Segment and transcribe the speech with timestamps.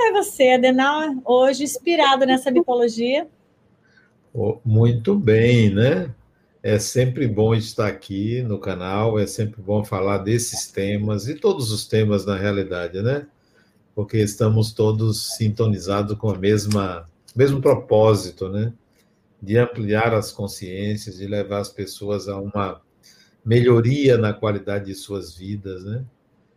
[0.00, 3.28] vai você, Adenal, hoje inspirado nessa mitologia?
[4.64, 6.14] Muito bem, né?
[6.62, 11.70] É sempre bom estar aqui no canal, é sempre bom falar desses temas e todos
[11.70, 13.26] os temas na realidade, né?
[13.94, 18.72] Porque estamos todos sintonizados com a mesma mesmo propósito, né?
[19.40, 22.80] De ampliar as consciências, de levar as pessoas a uma
[23.44, 26.04] melhoria na qualidade de suas vidas, né?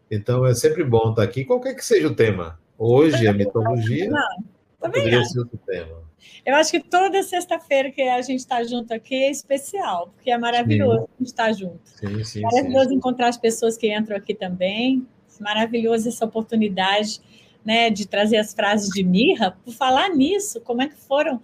[0.09, 2.59] Então é sempre bom estar aqui, qualquer que seja o tema.
[2.85, 4.43] Hoje a mitologia Não,
[4.77, 6.03] poderia ser outro tema.
[6.45, 10.37] Eu acho que toda sexta-feira que a gente está junto aqui é especial, porque é
[10.37, 11.05] maravilhoso sim.
[11.05, 11.79] a gente estar junto.
[11.85, 12.95] Sim, sim, maravilhoso sim.
[12.95, 15.07] encontrar as pessoas que entram aqui também.
[15.39, 17.21] Maravilhoso essa oportunidade
[17.63, 19.57] né, de trazer as frases de Mirra.
[19.63, 21.41] Por falar nisso, como é que foram?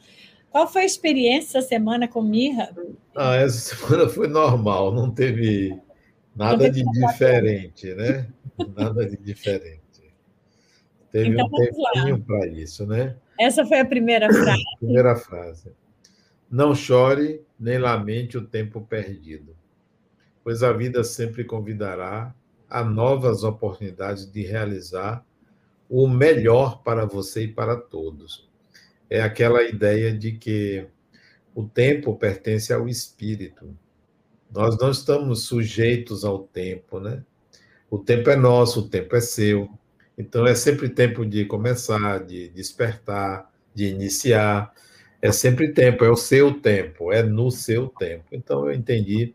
[0.52, 2.76] Qual foi a experiência essa semana com Mirra?
[3.16, 5.80] Ah, essa semana foi normal, não teve
[6.36, 8.28] nada de diferente, né?
[8.76, 9.79] Nada de diferente.
[11.12, 13.16] Teve então, um tempinho para isso, né?
[13.40, 14.64] Essa foi a primeira frase.
[14.80, 15.72] primeira frase.
[16.50, 19.56] Não chore nem lamente o tempo perdido,
[20.44, 22.34] pois a vida sempre convidará
[22.70, 25.26] a novas oportunidades de realizar
[25.90, 28.48] o melhor para você e para todos.
[29.10, 30.86] É aquela ideia de que
[31.56, 33.76] o tempo pertence ao espírito.
[34.52, 37.24] Nós não estamos sujeitos ao tempo, né?
[37.90, 39.70] O tempo é nosso, o tempo é seu.
[40.20, 44.74] Então é sempre tempo de começar, de despertar, de iniciar.
[45.22, 48.26] É sempre tempo, é o seu tempo, é no seu tempo.
[48.32, 49.34] Então eu entendi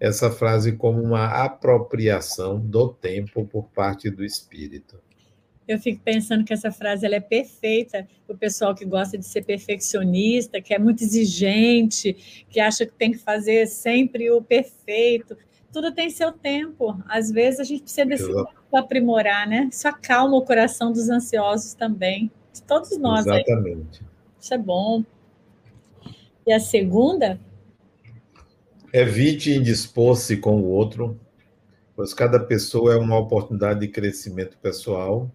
[0.00, 4.98] essa frase como uma apropriação do tempo por parte do espírito
[5.66, 9.24] eu fico pensando que essa frase ela é perfeita para o pessoal que gosta de
[9.24, 15.36] ser perfeccionista, que é muito exigente, que acha que tem que fazer sempre o perfeito.
[15.74, 16.96] Tudo tem seu tempo.
[17.08, 19.68] Às vezes a gente precisa desse tempo aprimorar, né?
[19.72, 22.30] Isso acalma o coração dos ansiosos também.
[22.52, 23.26] De todos nós.
[23.26, 24.00] Exatamente.
[24.00, 24.06] Aí.
[24.40, 25.04] Isso é bom.
[26.46, 27.40] E a segunda?
[28.92, 31.18] Evite indispor-se com o outro,
[31.96, 35.28] pois cada pessoa é uma oportunidade de crescimento pessoal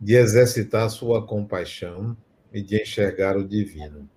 [0.00, 2.16] de exercitar sua compaixão
[2.50, 4.08] e de enxergar o divino.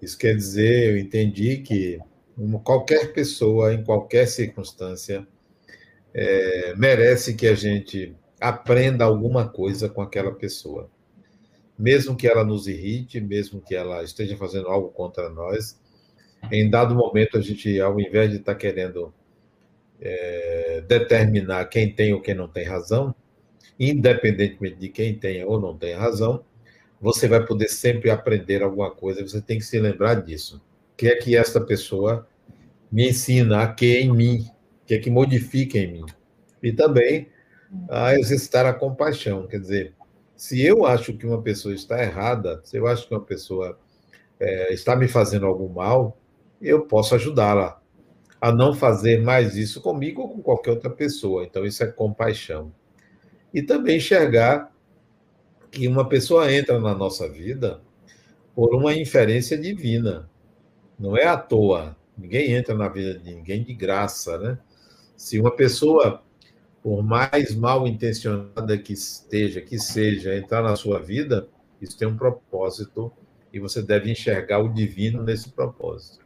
[0.00, 2.00] Isso quer dizer, eu entendi que
[2.64, 5.26] qualquer pessoa, em qualquer circunstância,
[6.14, 10.90] é, merece que a gente aprenda alguma coisa com aquela pessoa.
[11.78, 15.78] Mesmo que ela nos irrite, mesmo que ela esteja fazendo algo contra nós,
[16.50, 19.12] em dado momento a gente, ao invés de estar querendo
[20.00, 23.14] é, determinar quem tem ou quem não tem razão,
[23.78, 26.44] independentemente de quem tenha ou não tenha razão,
[27.00, 30.60] você vai poder sempre aprender alguma coisa, você tem que se lembrar disso.
[31.00, 32.28] O que é que esta pessoa
[32.92, 34.50] me ensina, a que em mim,
[34.82, 36.04] o que é que modifica em mim.
[36.62, 37.26] E também
[37.88, 39.94] a exercitar a compaixão, quer dizer,
[40.36, 43.78] se eu acho que uma pessoa está errada, se eu acho que uma pessoa
[44.38, 46.18] é, está me fazendo algum mal,
[46.60, 47.80] eu posso ajudá-la
[48.38, 51.44] a não fazer mais isso comigo ou com qualquer outra pessoa.
[51.44, 52.74] Então, isso é compaixão
[53.54, 54.70] e também enxergar
[55.70, 57.80] que uma pessoa entra na nossa vida
[58.54, 60.29] por uma inferência divina.
[61.00, 61.96] Não é à toa.
[62.16, 64.58] Ninguém entra na vida de ninguém de graça, né?
[65.16, 66.22] Se uma pessoa,
[66.82, 71.48] por mais mal intencionada que esteja, que seja, entrar na sua vida,
[71.80, 73.10] isso tem um propósito
[73.50, 76.24] e você deve enxergar o divino nesse propósito.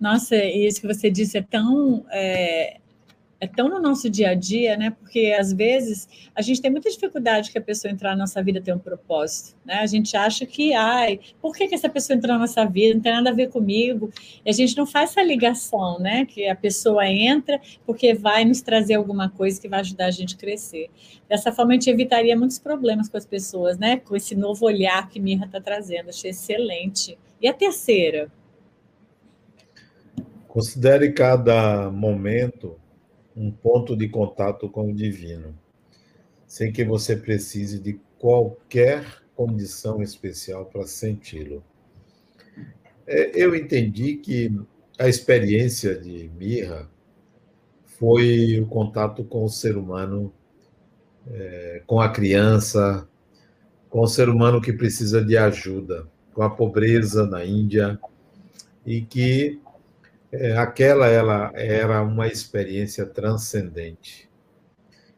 [0.00, 2.80] Nossa, isso que você disse é tão é,
[3.42, 4.90] é tão no nosso dia a dia, né?
[4.90, 8.60] Porque às vezes a gente tem muita dificuldade que a pessoa entrar na nossa vida
[8.60, 9.80] tem um propósito, né?
[9.80, 12.94] A gente acha que, ai, por que, que essa pessoa entrou na nossa vida?
[12.94, 14.12] Não tem nada a ver comigo.
[14.46, 16.24] E a gente não faz essa ligação, né?
[16.24, 20.36] Que a pessoa entra porque vai nos trazer alguma coisa que vai ajudar a gente
[20.36, 20.88] a crescer.
[21.28, 23.96] Dessa forma, a gente evitaria muitos problemas com as pessoas, né?
[23.96, 26.10] Com esse novo olhar que Mirra está trazendo.
[26.10, 27.18] Achei excelente.
[27.40, 28.30] E a terceira?
[30.46, 32.80] Considere cada momento
[33.36, 35.54] um ponto de contato com o divino,
[36.46, 41.64] sem que você precise de qualquer condição especial para senti-lo.
[43.06, 44.54] É, eu entendi que
[44.98, 46.88] a experiência de Mirra
[47.98, 50.32] foi o contato com o ser humano,
[51.30, 53.08] é, com a criança,
[53.88, 57.98] com o ser humano que precisa de ajuda, com a pobreza na Índia,
[58.84, 59.60] e que
[60.32, 64.30] é, aquela ela era uma experiência transcendente.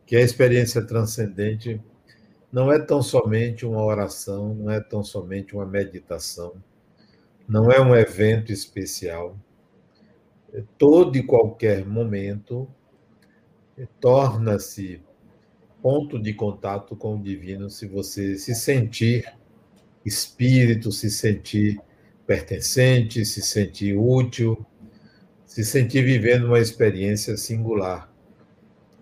[0.04, 1.80] Que a experiência transcendente
[2.52, 6.54] não é tão somente uma oração, não é tão somente uma meditação,
[7.48, 9.36] não é um evento especial.
[10.76, 12.68] Todo e qualquer momento
[14.00, 15.00] torna-se
[15.82, 19.32] ponto de contato com o divino se você se sentir
[20.04, 21.80] espírito, se sentir
[22.26, 24.64] pertencente, se sentir útil,
[25.54, 28.12] se sentir vivendo uma experiência singular.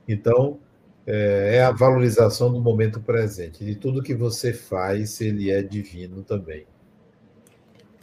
[0.06, 0.58] Então,
[1.06, 6.22] é, é a valorização do momento presente, de tudo que você faz, ele é divino
[6.22, 6.66] também.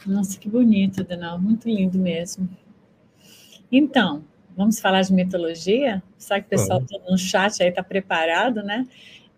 [0.04, 2.48] Nossa, que bonito, Denal, muito lindo mesmo.
[3.70, 4.24] Então,
[4.56, 6.02] vamos falar de mitologia?
[6.18, 8.84] Sabe que o pessoal todo no chat aí está preparado, né?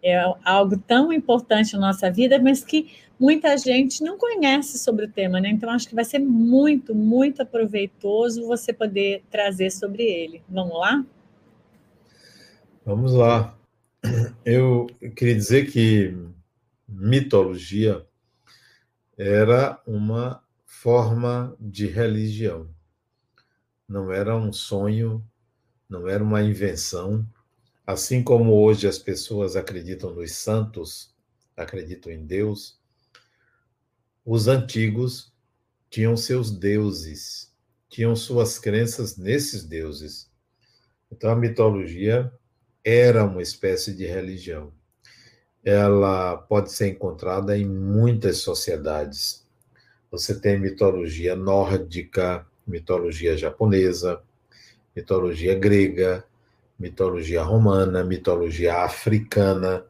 [0.02, 2.90] É algo tão importante na nossa vida, mas que
[3.22, 5.48] muita gente não conhece sobre o tema, né?
[5.48, 10.42] Então, acho que vai ser muito, muito proveitoso você poder trazer sobre ele.
[10.48, 11.06] Vamos lá?
[12.84, 13.56] Vamos lá.
[14.44, 16.12] Eu queria dizer que
[16.88, 18.04] mitologia
[19.16, 22.68] era uma forma de religião.
[23.88, 25.24] Não era um sonho,
[25.88, 27.24] não era uma invenção.
[27.86, 31.14] Assim como hoje as pessoas acreditam nos santos,
[31.56, 32.81] acreditam em Deus,
[34.24, 35.32] os antigos
[35.90, 37.52] tinham seus deuses,
[37.88, 40.30] tinham suas crenças nesses deuses.
[41.10, 42.32] Então a mitologia
[42.84, 44.72] era uma espécie de religião.
[45.64, 49.46] Ela pode ser encontrada em muitas sociedades.
[50.10, 54.20] Você tem mitologia nórdica, mitologia japonesa,
[54.94, 56.24] mitologia grega,
[56.78, 59.84] mitologia romana, mitologia africana.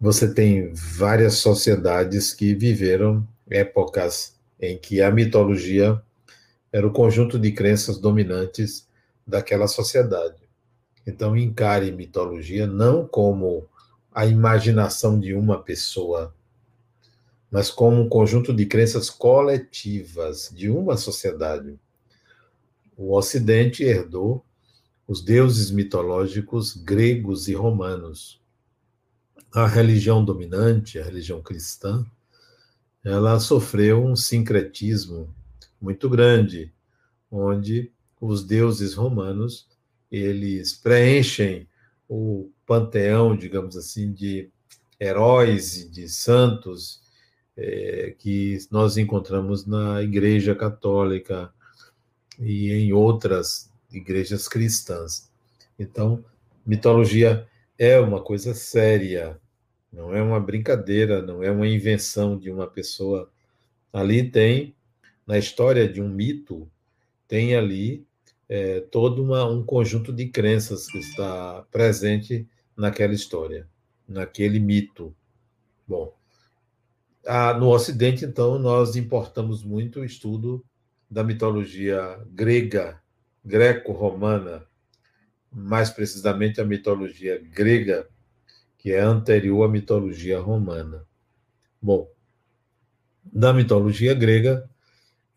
[0.00, 6.00] Você tem várias sociedades que viveram épocas em que a mitologia
[6.72, 8.88] era o conjunto de crenças dominantes
[9.26, 10.42] daquela sociedade.
[11.06, 13.66] Então, encare mitologia não como
[14.12, 16.34] a imaginação de uma pessoa,
[17.50, 21.78] mas como um conjunto de crenças coletivas de uma sociedade.
[22.96, 24.44] O Ocidente herdou
[25.06, 28.40] os deuses mitológicos gregos e romanos.
[29.52, 32.04] A religião dominante, a religião cristã,
[33.04, 35.32] ela sofreu um sincretismo
[35.80, 36.72] muito grande,
[37.30, 39.68] onde os deuses romanos
[40.10, 41.68] eles preenchem
[42.08, 44.50] o panteão, digamos assim, de
[44.98, 47.02] heróis e de santos
[47.56, 51.52] é, que nós encontramos na Igreja Católica
[52.38, 55.30] e em outras igrejas cristãs.
[55.78, 56.24] Então,
[56.64, 57.46] mitologia
[57.78, 59.38] é uma coisa séria,
[59.94, 63.30] não é uma brincadeira, não é uma invenção de uma pessoa.
[63.92, 64.74] Ali tem,
[65.26, 66.68] na história de um mito,
[67.28, 68.04] tem ali
[68.48, 72.46] é, todo uma, um conjunto de crenças que está presente
[72.76, 73.68] naquela história,
[74.06, 75.14] naquele mito.
[75.86, 76.12] Bom,
[77.24, 80.64] a, no Ocidente, então, nós importamos muito o estudo
[81.08, 83.00] da mitologia grega,
[83.44, 84.66] greco-romana,
[85.52, 88.08] mais precisamente a mitologia grega,
[88.84, 91.06] que é anterior à mitologia romana.
[91.80, 92.06] Bom,
[93.32, 94.68] na mitologia grega,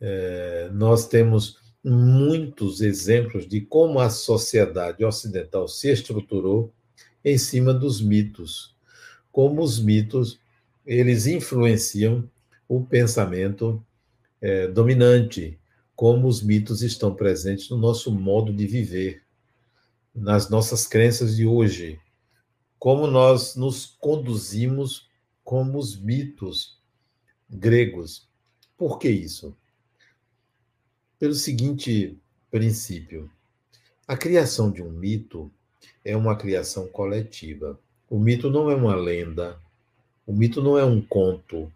[0.01, 6.73] é, nós temos muitos exemplos de como a sociedade ocidental se estruturou
[7.23, 8.75] em cima dos mitos,
[9.31, 10.37] como os mitos
[10.85, 12.29] eles influenciam
[12.67, 13.81] o pensamento
[14.41, 15.57] é, dominante,
[15.95, 19.23] como os mitos estão presentes no nosso modo de viver,
[20.13, 21.97] nas nossas crenças de hoje,
[22.79, 25.09] como nós nos conduzimos
[25.43, 26.77] como os mitos
[27.49, 28.27] gregos.
[28.77, 29.55] Por que isso?
[31.19, 32.17] pelo seguinte
[32.49, 33.29] princípio:
[34.07, 35.51] a criação de um mito
[36.03, 37.79] é uma criação coletiva.
[38.09, 39.59] O mito não é uma lenda,
[40.25, 41.71] o mito não é um conto,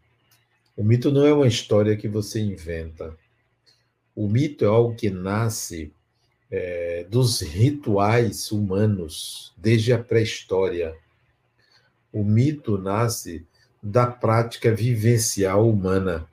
[0.78, 3.16] o mito não é uma história que você inventa.
[4.16, 5.94] O mito é algo que nasce
[6.52, 10.94] é, dos rituais humanos, desde a pré-história.
[12.12, 13.48] O mito nasce
[13.82, 16.28] da prática vivencial humana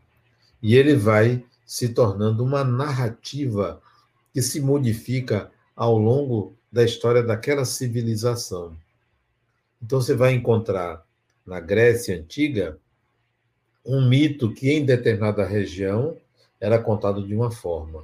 [0.61, 3.81] e ele vai se tornando uma narrativa
[4.35, 8.77] que se modifica ao longo da história daquela civilização.
[9.81, 11.05] Então você vai encontrar
[11.47, 12.77] na Grécia antiga
[13.85, 16.17] um mito que em determinada região
[16.61, 18.03] era contado de uma forma,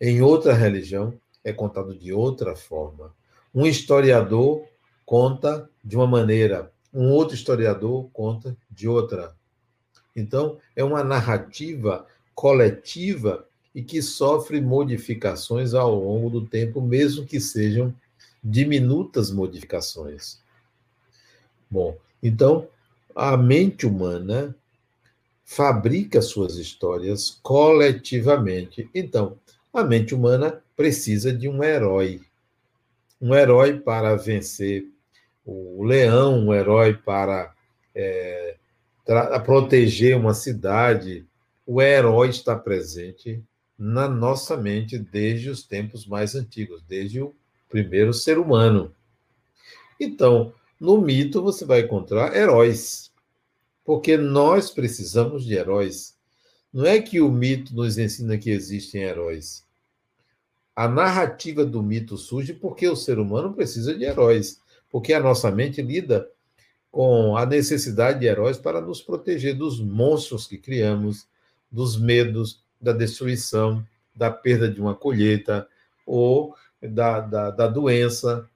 [0.00, 1.14] em outra religião
[1.44, 3.14] é contado de outra forma.
[3.54, 4.64] Um historiador
[5.04, 9.34] conta de uma maneira, um outro historiador conta de outra.
[10.14, 17.40] Então, é uma narrativa coletiva e que sofre modificações ao longo do tempo, mesmo que
[17.40, 17.94] sejam
[18.42, 20.40] diminutas modificações.
[21.70, 22.66] Bom, então
[23.14, 24.54] a mente humana
[25.44, 28.88] fabrica suas histórias coletivamente.
[28.94, 29.38] Então,
[29.72, 32.20] a mente humana precisa de um herói.
[33.20, 34.86] Um herói para vencer
[35.44, 37.52] o leão, um herói para
[37.92, 38.54] é,
[39.44, 41.26] proteger uma cidade.
[41.66, 43.42] O herói está presente
[43.76, 47.34] na nossa mente desde os tempos mais antigos, desde o
[47.68, 48.94] primeiro ser humano.
[49.98, 53.10] Então, no mito você vai encontrar heróis,
[53.84, 56.16] porque nós precisamos de heróis.
[56.72, 59.66] Não é que o mito nos ensina que existem heróis.
[60.78, 65.50] A narrativa do mito surge porque o ser humano precisa de heróis, porque a nossa
[65.50, 66.30] mente lida
[66.88, 71.26] com a necessidade de heróis para nos proteger dos monstros que criamos,
[71.68, 75.66] dos medos, da destruição, da perda de uma colheita
[76.06, 78.48] ou da, da, da doença.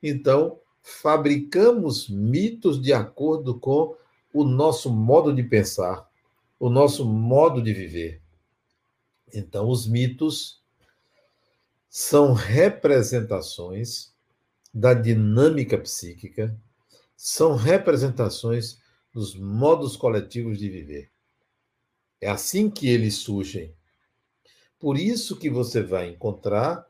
[0.00, 3.96] Então, fabricamos mitos de acordo com
[4.32, 6.08] o nosso modo de pensar,
[6.56, 8.22] o nosso modo de viver.
[9.34, 10.57] Então, os mitos
[11.88, 14.12] são representações
[14.72, 16.56] da dinâmica psíquica,
[17.16, 18.78] são representações
[19.12, 21.10] dos modos coletivos de viver.
[22.20, 23.74] É assim que eles surgem.
[24.78, 26.86] Por isso que você vai encontrar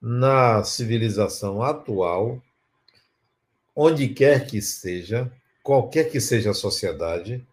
[0.00, 2.42] na civilização atual
[3.74, 5.32] onde quer que seja,
[5.62, 7.44] qualquer que seja a sociedade,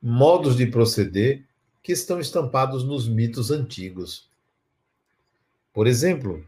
[0.00, 1.44] modos de proceder
[1.82, 4.28] que estão estampados nos mitos antigos.
[5.76, 6.42] Por exemplo,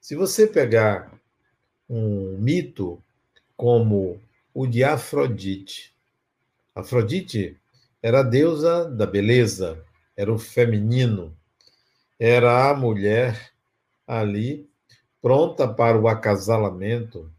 [0.00, 1.12] se você pegar
[1.86, 3.04] um mito
[3.54, 4.18] como
[4.54, 5.94] o de Afrodite,
[6.74, 7.60] Afrodite
[8.02, 9.84] era a deusa da beleza,
[10.16, 11.36] era o feminino,
[12.18, 13.52] era a mulher
[14.06, 14.66] ali
[15.20, 17.30] pronta para o acasalamento,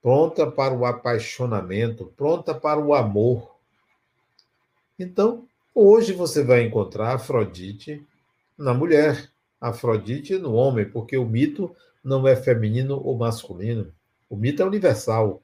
[0.00, 3.54] pronta para o apaixonamento, pronta para o amor.
[4.98, 8.02] Então, hoje você vai encontrar Afrodite
[8.56, 9.33] na mulher,
[9.68, 13.92] Afrodite no homem, porque o mito não é feminino ou masculino.
[14.28, 15.42] O mito é universal.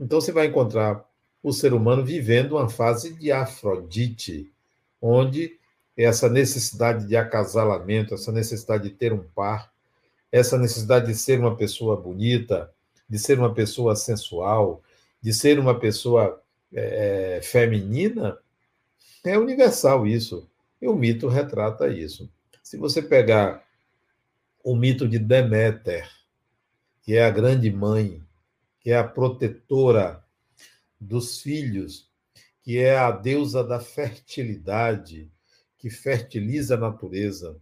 [0.00, 1.04] Então você vai encontrar
[1.42, 4.50] o ser humano vivendo uma fase de Afrodite,
[5.00, 5.56] onde
[5.96, 9.72] essa necessidade de acasalamento, essa necessidade de ter um par,
[10.32, 12.70] essa necessidade de ser uma pessoa bonita,
[13.08, 14.82] de ser uma pessoa sensual,
[15.22, 16.42] de ser uma pessoa
[16.74, 18.36] é, é, feminina,
[19.24, 20.48] é universal isso.
[20.82, 22.28] E o mito retrata isso.
[22.66, 23.64] Se você pegar
[24.64, 26.10] o mito de Deméter,
[27.00, 28.20] que é a grande mãe,
[28.80, 30.20] que é a protetora
[31.00, 32.10] dos filhos,
[32.64, 35.30] que é a deusa da fertilidade,
[35.78, 37.56] que fertiliza a natureza,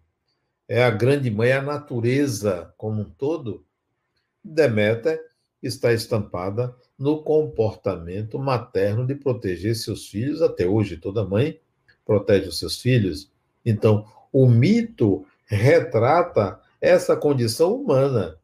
[0.67, 3.63] é a grande mãe, a natureza como um todo,
[4.43, 5.21] Deméter
[5.63, 10.41] está estampada no comportamento materno de proteger seus filhos.
[10.41, 11.61] Até hoje, toda mãe
[12.07, 13.31] protege os seus filhos.
[13.67, 18.37] Então, o mito retrata essa condição humana.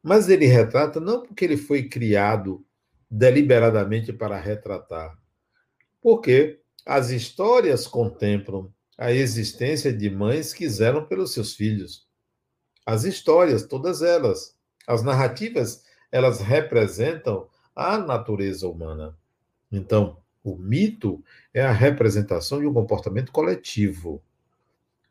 [0.00, 2.64] Mas ele retrata não porque ele foi criado
[3.10, 5.18] deliberadamente para retratar,
[6.00, 12.06] porque as histórias contemplam a existência de mães que zelam pelos seus filhos.
[12.86, 15.82] As histórias, todas elas, as narrativas
[16.12, 19.18] elas representam a natureza humana.
[19.72, 21.20] Então, o mito
[21.52, 24.22] é a representação de um comportamento coletivo.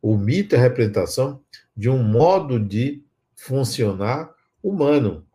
[0.04, 1.42] O mito é a representação
[1.74, 5.26] de um modo de funcionar humano.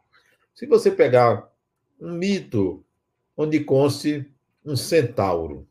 [0.55, 1.51] Se você pegar
[1.99, 2.85] um mito
[3.35, 4.31] onde conste
[4.63, 5.67] um centauro,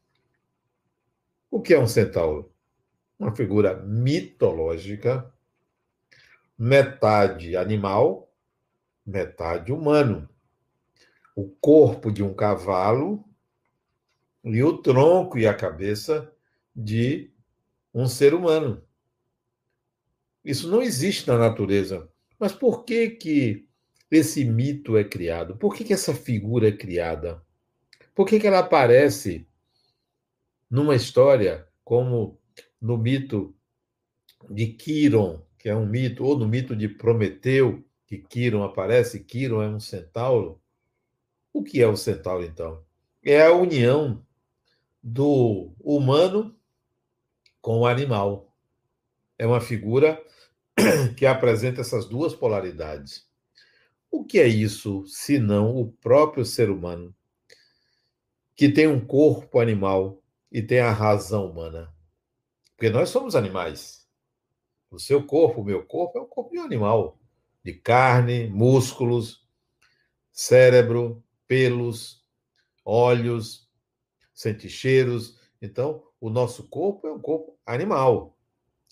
[1.51, 2.51] o que é um centauro?
[3.19, 5.31] Uma figura mitológica,
[6.57, 8.33] metade animal,
[9.05, 10.27] metade humano.
[11.35, 13.23] O corpo de um cavalo
[14.43, 16.33] e o tronco e a cabeça
[16.75, 17.31] de
[17.93, 18.86] um ser humano.
[20.47, 22.09] Isso não existe na natureza.
[22.39, 23.67] Mas por que que
[24.09, 25.57] esse mito é criado?
[25.57, 27.43] Por que, que essa figura é criada?
[28.15, 29.45] Por que, que ela aparece
[30.71, 32.39] numa história como
[32.79, 33.53] no mito
[34.49, 39.61] de Quiron, que é um mito, ou no mito de Prometeu, que Quiron aparece, Quiron
[39.61, 40.61] é um centauro.
[41.51, 42.81] O que é o centauro, então?
[43.21, 44.25] É a união
[45.03, 46.55] do humano
[47.59, 48.55] com o animal.
[49.37, 50.23] É uma figura
[51.15, 53.27] que apresenta essas duas polaridades.
[54.11, 57.13] O que é isso, se não o próprio ser humano,
[58.55, 61.93] que tem um corpo animal e tem a razão humana?
[62.75, 64.07] Porque nós somos animais.
[64.89, 67.17] O seu corpo, o meu corpo, é o corpo de um animal
[67.67, 69.45] de carne, músculos,
[70.31, 72.25] cérebro, pelos,
[72.85, 73.69] olhos,
[74.33, 75.37] sente cheiros.
[75.61, 78.37] Então, o nosso corpo é um corpo animal.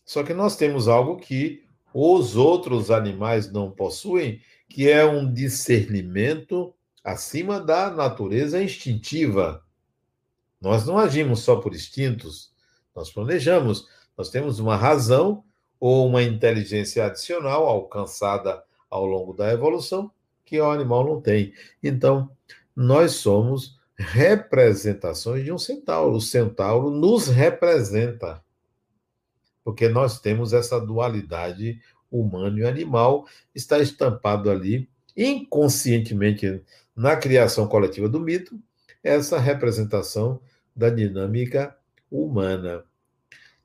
[0.05, 1.64] Só que nós temos algo que
[1.97, 9.63] os outros animais não possuem, que é um discernimento acima da natureza instintiva.
[10.59, 12.51] Nós não agimos só por instintos,
[12.93, 13.87] nós planejamos,
[14.17, 15.41] nós temos uma razão
[15.79, 20.11] ou uma inteligência adicional alcançada ao longo da evolução
[20.43, 21.53] que o animal não tem.
[21.81, 22.29] Então,
[22.75, 26.17] nós somos representações de um centauro.
[26.17, 28.43] O centauro nos representa,
[29.65, 31.81] porque nós temos essa dualidade
[32.11, 36.61] humano e animal, está estampado ali inconscientemente
[36.95, 38.61] na criação coletiva do mito,
[39.03, 40.39] essa representação
[40.75, 41.75] da dinâmica
[42.11, 42.85] humana.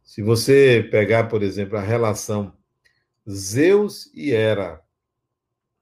[0.02, 2.54] Se você pegar, por exemplo, a relação
[3.28, 4.80] Zeus e Hera,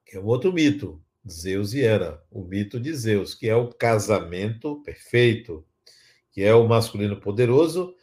[0.04, 3.68] que é um outro mito, Zeus e Hera, o mito de Zeus, que é o
[3.68, 5.64] casamento perfeito,
[6.32, 7.94] que é o masculino poderoso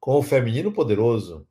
[0.00, 1.46] com o feminino poderoso.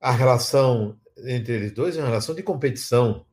[0.00, 3.26] A relação entre eles dois é uma relação de competição.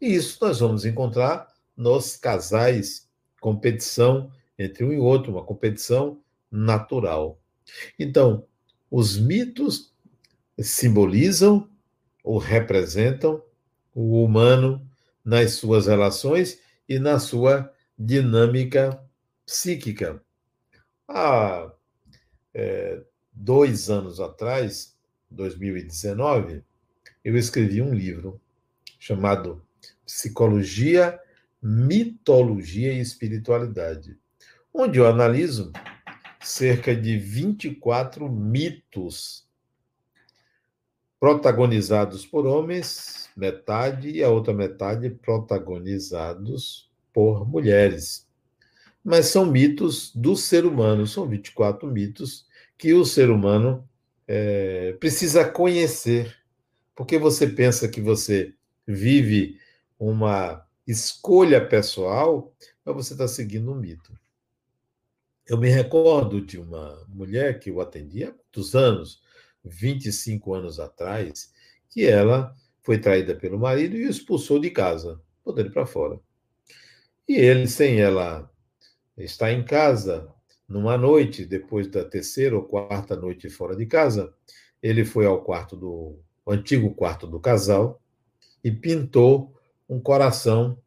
[0.00, 3.08] E isso nós vamos encontrar nos casais,
[3.40, 7.40] competição entre um e outro, uma competição natural.
[7.98, 8.46] Então,
[8.90, 9.94] os mitos
[10.60, 11.68] simbolizam
[12.22, 13.42] ou representam
[13.94, 14.86] o humano
[15.24, 19.02] nas suas relações e na sua dinâmica
[19.46, 20.22] psíquica.
[21.08, 21.72] Há
[22.54, 24.96] é, dois anos atrás,
[25.30, 26.62] 2019,
[27.24, 28.40] eu escrevi um livro
[28.98, 29.62] chamado
[30.04, 31.18] Psicologia,
[31.62, 34.18] Mitologia e Espiritualidade,
[34.74, 35.72] onde eu analiso
[36.40, 39.46] cerca de 24 mitos
[41.20, 48.26] protagonizados por homens, metade, e a outra metade protagonizados por mulheres.
[49.04, 52.46] Mas são mitos do ser humano, são 24 mitos
[52.78, 53.88] que o ser humano
[54.26, 56.36] é, precisa conhecer.
[56.94, 58.54] Porque você pensa que você
[58.86, 59.58] vive
[59.98, 62.52] uma escolha pessoal,
[62.84, 64.12] mas você está seguindo um mito.
[65.46, 69.20] Eu me recordo de uma mulher que eu atendi há muitos anos,
[69.64, 71.52] 25 anos atrás,
[71.88, 75.20] que ela foi traída pelo marido e o expulsou de casa,
[75.56, 76.18] ele para fora.
[77.28, 78.51] E ele, sem ela
[79.16, 80.28] estar em casa,
[80.68, 84.32] numa noite, depois da terceira ou quarta noite fora de casa,
[84.82, 88.00] ele foi ao quarto do antigo quarto do casal
[88.64, 89.54] e pintou
[89.88, 90.78] um coração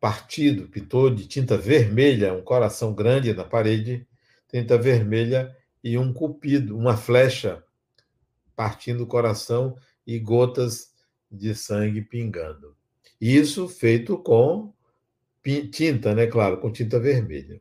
[0.00, 4.06] partido, pintou de tinta vermelha, um coração grande na parede,
[4.48, 7.62] tinta vermelha e um cupido, uma flecha
[8.54, 10.92] partindo o coração e gotas
[11.30, 12.74] de sangue pingando.
[13.20, 14.72] Isso feito com
[15.70, 16.26] tinta, né?
[16.26, 17.60] Claro, com tinta vermelha.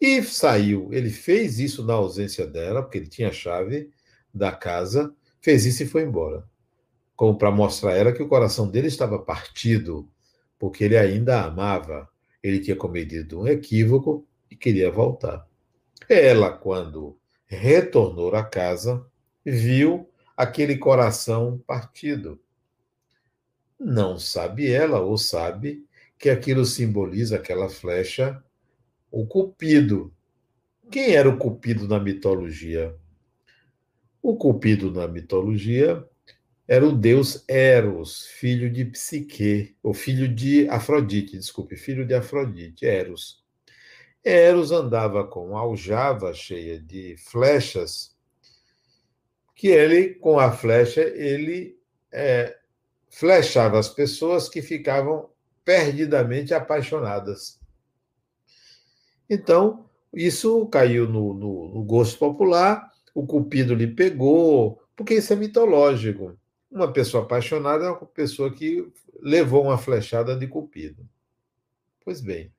[0.00, 3.90] E saiu, ele fez isso na ausência dela, porque ele tinha a chave
[4.32, 6.44] da casa, fez isso e foi embora.
[7.16, 10.08] Como para mostrar a ela que o coração dele estava partido,
[10.58, 12.08] porque ele ainda a amava.
[12.42, 15.46] Ele tinha cometido um equívoco e queria voltar.
[16.08, 19.06] Ela, quando retornou à casa,
[19.44, 22.40] viu aquele coração partido.
[23.78, 25.83] Não sabe ela, ou sabe,
[26.24, 28.42] que aquilo simboliza aquela flecha,
[29.10, 30.10] o Cupido.
[30.90, 32.96] Quem era o Cupido na mitologia?
[34.22, 36.02] O Cupido na mitologia
[36.66, 42.86] era o deus Eros, filho de Psique, ou filho de Afrodite, desculpe, filho de Afrodite,
[42.86, 43.44] Eros.
[44.24, 48.16] Eros andava com aljava cheia de flechas,
[49.54, 51.78] que ele, com a flecha, ele
[52.10, 52.56] é,
[53.10, 55.33] flechava as pessoas que ficavam
[55.64, 57.58] perdidamente apaixonadas.
[59.28, 65.36] Então, isso caiu no, no, no gosto popular, o Cupido lhe pegou, porque isso é
[65.36, 66.38] mitológico.
[66.70, 68.86] Uma pessoa apaixonada é uma pessoa que
[69.20, 71.08] levou uma flechada de Cupido.
[72.04, 72.52] Pois bem,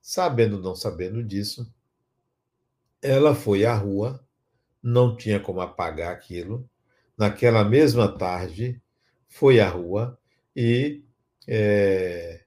[0.00, 1.70] sabendo ou não sabendo disso,
[3.02, 4.24] ela foi à rua,
[4.82, 6.68] não tinha como apagar aquilo.
[7.18, 8.80] Naquela mesma tarde,
[9.28, 10.18] foi à rua
[10.56, 11.03] e
[11.46, 12.44] é,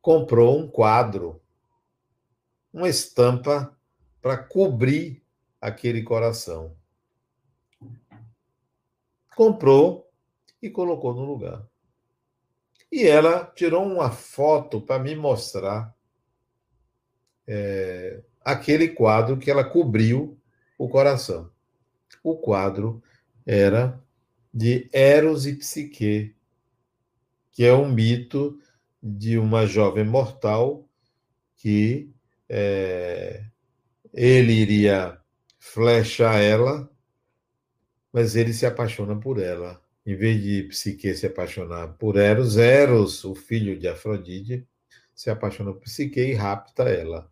[0.00, 1.40] comprou um quadro,
[2.72, 3.76] uma estampa
[4.20, 5.22] para cobrir
[5.60, 6.76] aquele coração.
[9.36, 10.10] Comprou
[10.62, 11.66] e colocou no lugar.
[12.90, 15.94] E ela tirou uma foto para me mostrar
[17.46, 20.38] é, aquele quadro que ela cobriu
[20.78, 21.50] o coração.
[22.22, 23.02] O quadro
[23.44, 24.00] era
[24.52, 26.33] de Eros e Psique,
[27.54, 28.58] que é um mito
[29.02, 30.86] de uma jovem mortal
[31.56, 32.12] que
[32.48, 33.44] é,
[34.12, 35.18] ele iria
[35.58, 36.90] flechar ela,
[38.12, 43.24] mas ele se apaixona por ela em vez de Psique se apaixonar por Eros, Eros,
[43.24, 44.66] o filho de Afrodite,
[45.14, 47.30] se apaixona por Psique e rapta ela.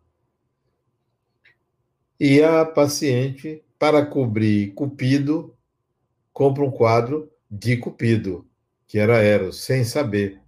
[2.19, 5.55] E a paciente, para cobrir Cupido,
[6.31, 8.47] compra um quadro de Cupido,
[8.93, 10.39] que era Eros, sem saber.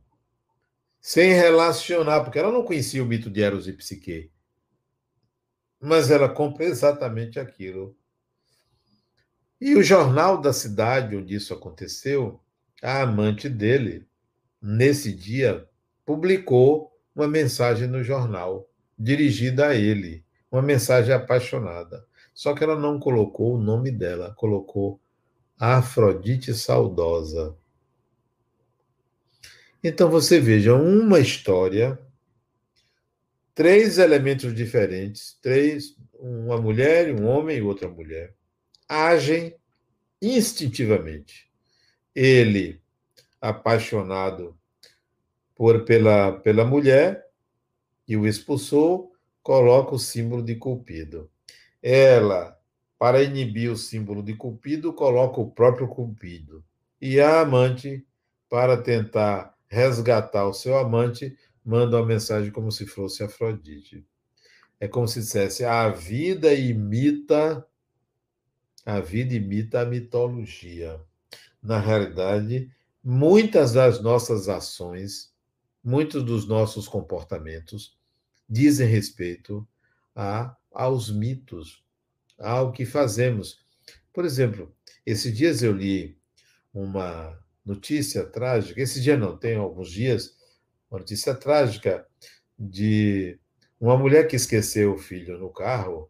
[1.01, 4.31] Sem relacionar, porque ela não conhecia o mito de Eros e Psique.
[5.81, 7.97] Mas ela compra exatamente aquilo.
[9.60, 12.39] E o jornal da cidade onde isso aconteceu,
[12.84, 14.08] a amante dele,
[14.62, 15.67] nesse dia,
[16.05, 22.05] publicou uma mensagem no jornal, dirigida a ele, uma mensagem apaixonada.
[22.31, 25.01] Só que ela não colocou o nome dela, colocou
[25.58, 27.58] Afrodite Saudosa.
[29.88, 32.00] Então você veja uma história,
[33.54, 38.34] três elementos diferentes, três, uma mulher, um homem e outra mulher,
[38.89, 39.56] agem
[40.19, 41.52] instintivamente.
[42.15, 42.82] Ele,
[43.39, 44.58] apaixonado
[45.54, 47.24] por, pela, pela mulher
[48.08, 51.30] e o expulsou, coloca o símbolo de Cupido.
[51.80, 52.60] Ela,
[52.98, 56.65] para inibir o símbolo de Cupido, coloca o próprio Cupido.
[57.00, 58.04] E a amante,
[58.50, 64.05] para tentar resgatar o seu amante, manda uma mensagem como se fosse Afrodite.
[64.79, 67.65] É como se dissesse: a vida imita
[68.85, 71.01] a vida imita a mitologia.
[71.61, 72.71] Na realidade,
[73.03, 75.35] muitas das nossas ações
[75.85, 77.95] muitos dos nossos comportamentos
[78.49, 79.67] dizem respeito
[80.15, 81.83] a, aos mitos,
[82.39, 83.63] ao que fazemos.
[84.11, 86.17] Por exemplo, esses dias eu li
[86.73, 90.36] uma notícia trágica, esse dia não, tem alguns dias,
[90.89, 92.06] uma notícia trágica
[92.58, 93.39] de
[93.80, 96.10] uma mulher que esqueceu o filho no carro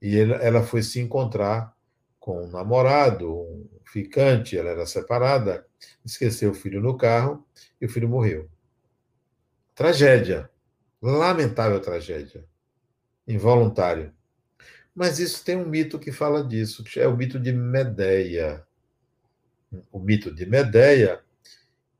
[0.00, 1.74] e ela foi se encontrar
[2.20, 5.66] com um namorado, um ficante, ela era separada,
[6.04, 7.46] esqueceu o filho no carro
[7.80, 8.48] e o filho morreu.
[9.74, 10.50] Tragédia.
[11.02, 12.44] Lamentável tragédia.
[13.26, 14.12] Involuntário.
[14.94, 18.64] Mas isso tem um mito que fala disso, que é o mito de Medeia.
[19.90, 21.22] O mito de Medeia,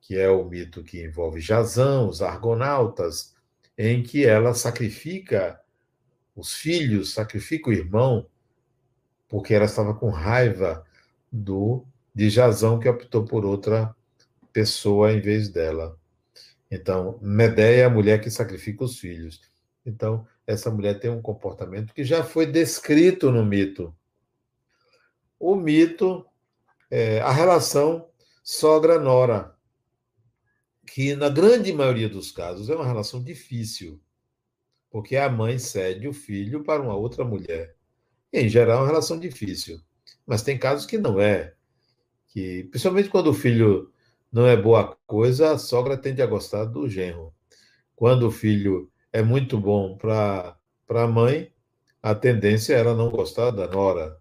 [0.01, 3.35] que é o mito que envolve Jazão, os argonautas,
[3.77, 5.61] em que ela sacrifica
[6.37, 8.27] os filhos, sacrifica o irmão,
[9.29, 10.85] porque ela estava com raiva
[11.31, 11.85] do
[12.15, 13.95] de Jazão que optou por outra
[14.53, 15.99] pessoa em vez dela.
[16.71, 19.41] Então, Medeia é a mulher que sacrifica os filhos.
[19.85, 23.95] Então, essa mulher tem um comportamento que já foi descrito no mito.
[25.39, 26.25] O mito,
[26.97, 28.09] é a relação
[28.45, 29.53] sogra-nora,
[30.87, 34.01] que na grande maioria dos casos é uma relação difícil,
[34.93, 37.75] porque a mãe cede o filho para uma outra mulher.
[38.33, 39.81] E, em geral, é uma relação difícil.
[40.25, 41.55] Mas tem casos que não é.
[42.29, 43.93] Que, principalmente quando o filho
[44.31, 47.35] não é boa coisa, a sogra tende a gostar do genro.
[47.97, 50.57] Quando o filho é muito bom para
[50.89, 51.53] a mãe,
[52.01, 54.17] a tendência é ela não gostar da nora.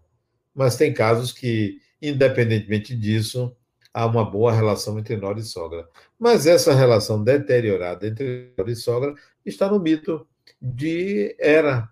[0.52, 3.56] Mas tem casos que, independentemente disso,
[3.92, 5.88] há uma boa relação entre nora e sogra.
[6.18, 9.14] Mas essa relação deteriorada entre nora e sogra
[9.44, 10.26] está no mito
[10.60, 11.88] de Hera,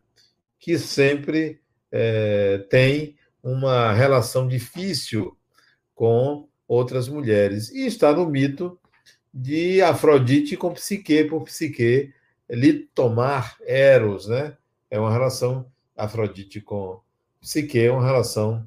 [0.59, 5.37] que sempre é, tem uma relação difícil
[5.95, 7.71] com outras mulheres.
[7.71, 8.79] E está no mito
[9.33, 12.13] de Afrodite com Psique, por Psique
[12.51, 14.57] lhe tomar Eros, né?
[14.91, 17.01] É uma relação Afrodite com
[17.41, 18.67] Psique, é uma relação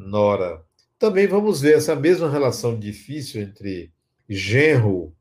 [0.00, 0.64] sogra-nora.
[0.98, 3.92] Também vamos ver essa mesma relação difícil entre
[4.28, 5.14] genro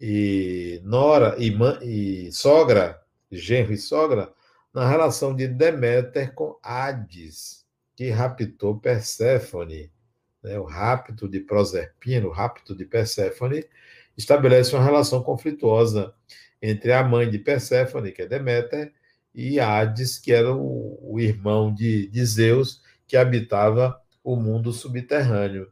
[0.00, 4.32] e nora e, e sogra, genro e sogra,
[4.72, 7.64] na relação de Deméter com Hades,
[7.96, 9.90] que raptou Perséfone
[10.42, 13.64] né, o rapto de Proserpina, o rapto de Perséfone,
[14.16, 16.14] estabelece uma relação conflituosa
[16.60, 18.92] entre a mãe de Perséfone, que é Deméter,
[19.34, 25.70] e Hades, que era o, o irmão de, de Zeus, que habitava o mundo subterrâneo.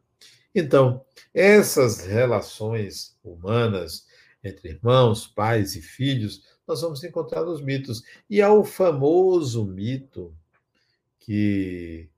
[0.55, 4.07] Então, essas relações humanas
[4.45, 8.03] entre irmãos, pais e filhos, nós vamos encontrar nos mitos.
[8.29, 10.35] E há o famoso mito
[11.21, 12.09] que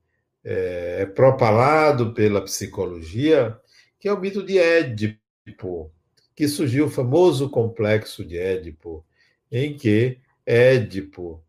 [0.43, 3.59] é, é, propalado pela psicologia,
[3.99, 5.91] que é o mito de Édipo,
[6.35, 9.05] que surgiu o famoso complexo de Édipo,
[9.51, 11.43] em que Édipo,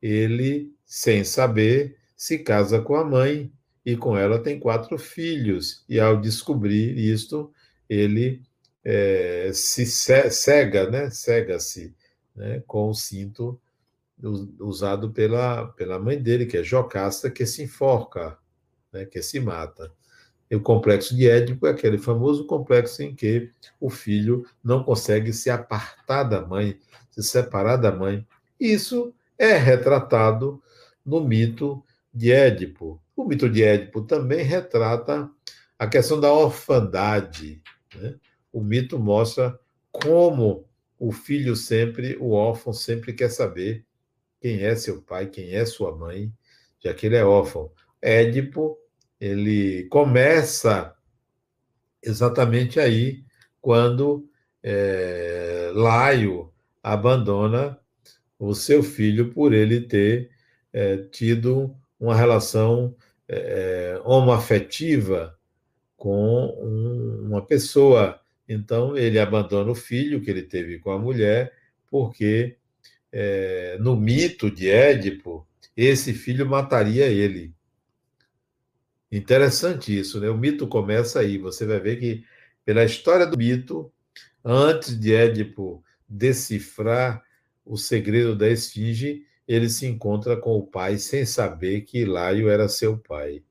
[0.00, 3.50] ele, sem saber, se casa com a mãe
[3.84, 5.84] e com ela tem quatro filhos.
[5.88, 7.52] E ao descobrir isto,
[7.88, 8.40] ele
[8.84, 11.10] é, se cega, né?
[11.10, 11.92] Cega-se
[12.36, 12.62] né?
[12.64, 13.60] com o cinto
[14.60, 18.38] usado pela, pela mãe dele, que é Jocasta, que se enforca
[18.92, 19.92] né, que se mata.
[20.48, 25.32] E o complexo de Édipo é aquele famoso complexo em que o filho não consegue
[25.32, 26.78] se apartar da mãe,
[27.10, 28.24] se separar da mãe.
[28.60, 30.62] Isso é retratado
[31.04, 31.82] no mito
[32.12, 33.02] de Édipo.
[33.16, 35.30] O mito de Édipo também retrata
[35.78, 37.62] a questão da orfandade.
[37.94, 38.16] Né?
[38.52, 39.58] O mito mostra
[39.90, 40.66] como
[40.98, 43.84] o filho sempre, o órfão sempre quer saber
[44.40, 46.32] quem é seu pai, quem é sua mãe,
[46.80, 47.70] já que ele é órfão.
[48.00, 48.78] Édipo
[49.20, 50.96] ele começa
[52.02, 53.24] exatamente aí,
[53.60, 54.28] quando
[54.60, 57.78] é, Laio abandona
[58.36, 60.30] o seu filho por ele ter
[60.72, 62.96] é, tido uma relação
[63.28, 65.38] é, homoafetiva
[65.96, 68.20] com um, uma pessoa.
[68.48, 71.52] Então, ele abandona o filho que ele teve com a mulher,
[71.88, 72.56] porque
[73.12, 77.54] é, no mito de Édipo, esse filho mataria ele.
[79.10, 80.28] Interessante isso, né?
[80.28, 81.38] O mito começa aí.
[81.38, 82.24] Você vai ver que,
[82.64, 83.92] pela história do mito,
[84.44, 87.22] antes de Édipo decifrar
[87.64, 92.68] o segredo da esfinge, ele se encontra com o pai sem saber que Laio era
[92.68, 93.42] seu pai.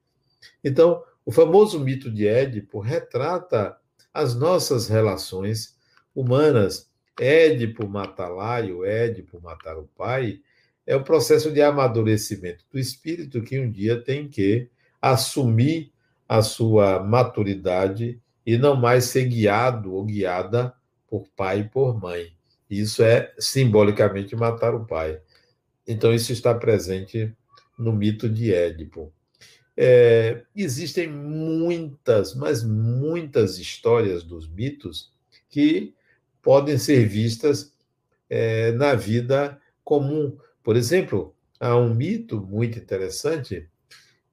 [0.64, 3.78] Então, o famoso mito de Édipo retrata
[4.14, 5.76] as nossas relações
[6.16, 6.90] humanas.
[7.20, 10.40] Édipo matar Laio, Édipo matar o pai,
[10.86, 14.70] é o processo de amadurecimento do espírito que um dia tem que
[15.02, 15.92] assumir
[16.28, 20.74] a sua maturidade e não mais ser guiado ou guiada
[21.08, 22.34] por pai e por mãe.
[22.70, 25.20] Isso é simbolicamente matar o pai.
[25.88, 27.36] Então, isso está presente
[27.78, 29.14] no mito de Édipo.
[29.76, 35.12] É, existem muitas, mas muitas histórias dos mitos
[35.50, 35.96] que
[36.42, 37.74] podem ser vistas
[38.30, 40.38] é, na vida comum.
[40.64, 43.68] Por exemplo, há um mito muito interessante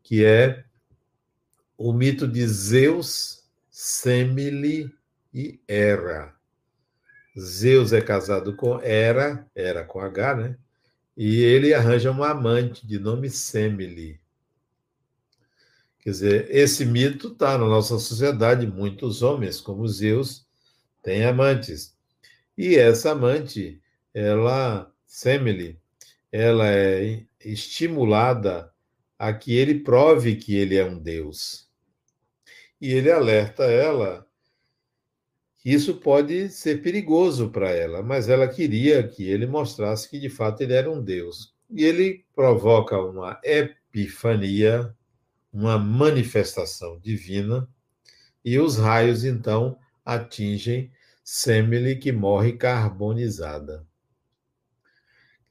[0.03, 0.65] que é
[1.77, 4.91] o mito de Zeus, Semele
[5.33, 6.35] e Hera.
[7.39, 10.59] Zeus é casado com Hera, Hera com H, né?
[11.21, 14.21] E ele arranja uma amante de nome Semele.
[15.99, 18.69] Quer dizer, esse mito está na nossa sociedade.
[18.69, 20.47] Muitos homens, como Zeus,
[21.03, 21.93] têm amantes.
[22.57, 23.83] E essa amante,
[24.15, 25.81] ela, Semele,
[26.31, 28.73] ela é estimulada
[29.19, 31.69] a que ele prove que ele é um Deus.
[32.81, 34.25] E ele alerta ela
[35.73, 40.61] isso pode ser perigoso para ela, mas ela queria que ele mostrasse que de fato
[40.63, 41.55] ele era um Deus.
[41.71, 44.95] E ele provoca uma epifania,
[45.53, 47.69] uma manifestação divina,
[48.45, 50.91] e os raios então atingem
[51.31, 53.87] Semele, que morre carbonizada.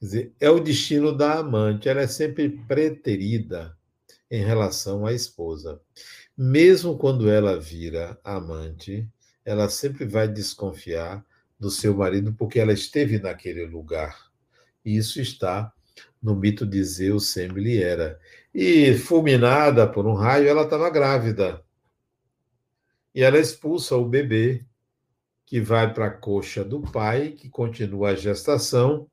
[0.00, 3.78] Quer dizer, é o destino da amante, ela é sempre preterida
[4.28, 5.80] em relação à esposa.
[6.36, 9.08] Mesmo quando ela vira amante,
[9.48, 11.24] ela sempre vai desconfiar
[11.58, 14.30] do seu marido porque ela esteve naquele lugar.
[14.84, 15.72] E isso está
[16.22, 18.20] no mito de Zeus Semele era.
[18.52, 21.64] E fulminada por um raio, ela estava grávida.
[23.14, 24.66] E ela expulsa o bebê,
[25.46, 29.08] que vai para a coxa do pai, que continua a gestação,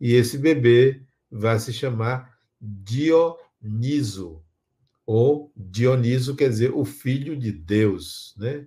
[0.00, 4.42] e esse bebê vai se chamar Dioniso,
[5.06, 8.66] ou Dioniso quer dizer o filho de Deus, né?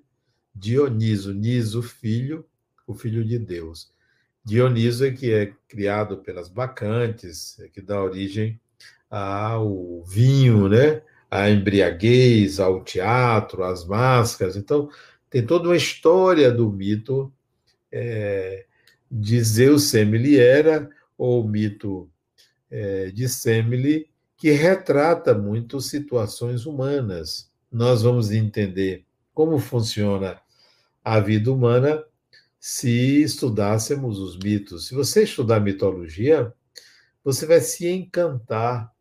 [0.54, 2.46] Dioniso, Niso, filho,
[2.86, 3.92] o filho de Deus.
[4.46, 8.60] Dioniso é que é criado pelas bacantes, é que dá origem
[9.10, 11.02] ao vinho, né?
[11.32, 14.56] A embriaguez, ao teatro, às máscaras.
[14.56, 14.90] Então,
[15.30, 17.34] tem toda uma história do mito
[17.92, 18.66] é,
[19.10, 22.10] de Zeus Semele era ou mito
[22.70, 27.52] é, de Semele, que retrata muito situações humanas.
[27.72, 30.40] Nós vamos entender como funciona
[31.04, 32.04] a vida humana
[32.60, 34.88] se estudássemos os mitos.
[34.88, 36.54] Se você estudar mitologia,
[37.24, 38.92] você vai se encantar,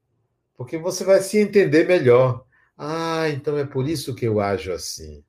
[0.56, 2.44] porque você vai se entender melhor.
[2.76, 5.22] Ah, então é por isso que eu ajo assim.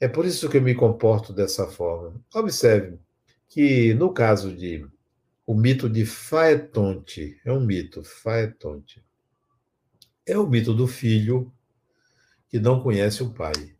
[0.00, 2.20] É por isso que eu me comporto dessa forma.
[2.34, 2.98] Observe
[3.48, 4.86] que, no caso de
[5.48, 7.40] o mito de Faetonte.
[7.42, 9.02] É um mito, Faetonte.
[10.26, 11.50] É o mito do filho
[12.48, 13.74] que não conhece o pai.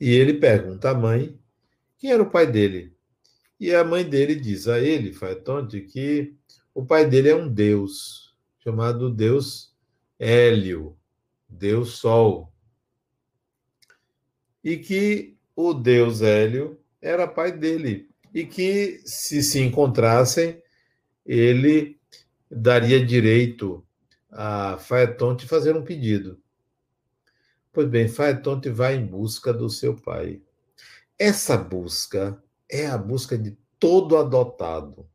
[0.00, 1.38] E ele pergunta à mãe
[1.98, 2.94] quem era o pai dele.
[3.58, 6.36] E a mãe dele diz a ele, Faetonte, que
[6.72, 9.74] o pai dele é um deus, chamado Deus
[10.18, 10.96] Hélio,
[11.48, 12.52] Deus Sol.
[14.62, 18.08] E que o Deus Hélio era pai dele.
[18.32, 20.62] E que, se se encontrassem,
[21.26, 21.98] ele
[22.50, 23.84] daria direito
[24.30, 26.40] a Faeton de fazer um pedido.
[27.78, 30.42] Pois bem, Faetonte vai em busca do seu pai.
[31.16, 35.08] Essa busca é a busca de todo adotado.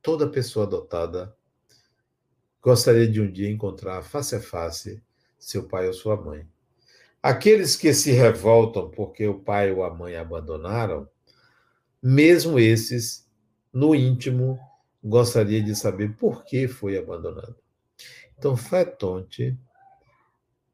[0.00, 1.36] Toda pessoa adotada
[2.62, 5.02] gostaria de um dia encontrar face a face
[5.40, 6.46] seu pai ou sua mãe.
[7.20, 11.08] Aqueles que se revoltam porque o pai ou a mãe abandonaram,
[12.00, 13.28] mesmo esses,
[13.72, 14.56] no íntimo,
[15.02, 17.56] gostaria de saber por que foi abandonado.
[18.36, 19.58] Então, Fetonte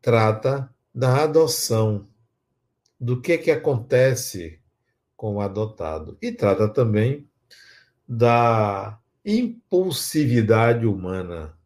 [0.03, 2.07] trata da adoção,
[3.01, 4.61] do que que acontece
[5.17, 7.27] com o adotado e trata também
[8.07, 11.57] da impulsividade humana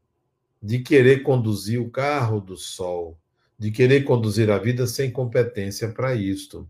[0.62, 3.18] de querer conduzir o carro do sol,
[3.58, 6.68] de querer conduzir a vida sem competência para isto.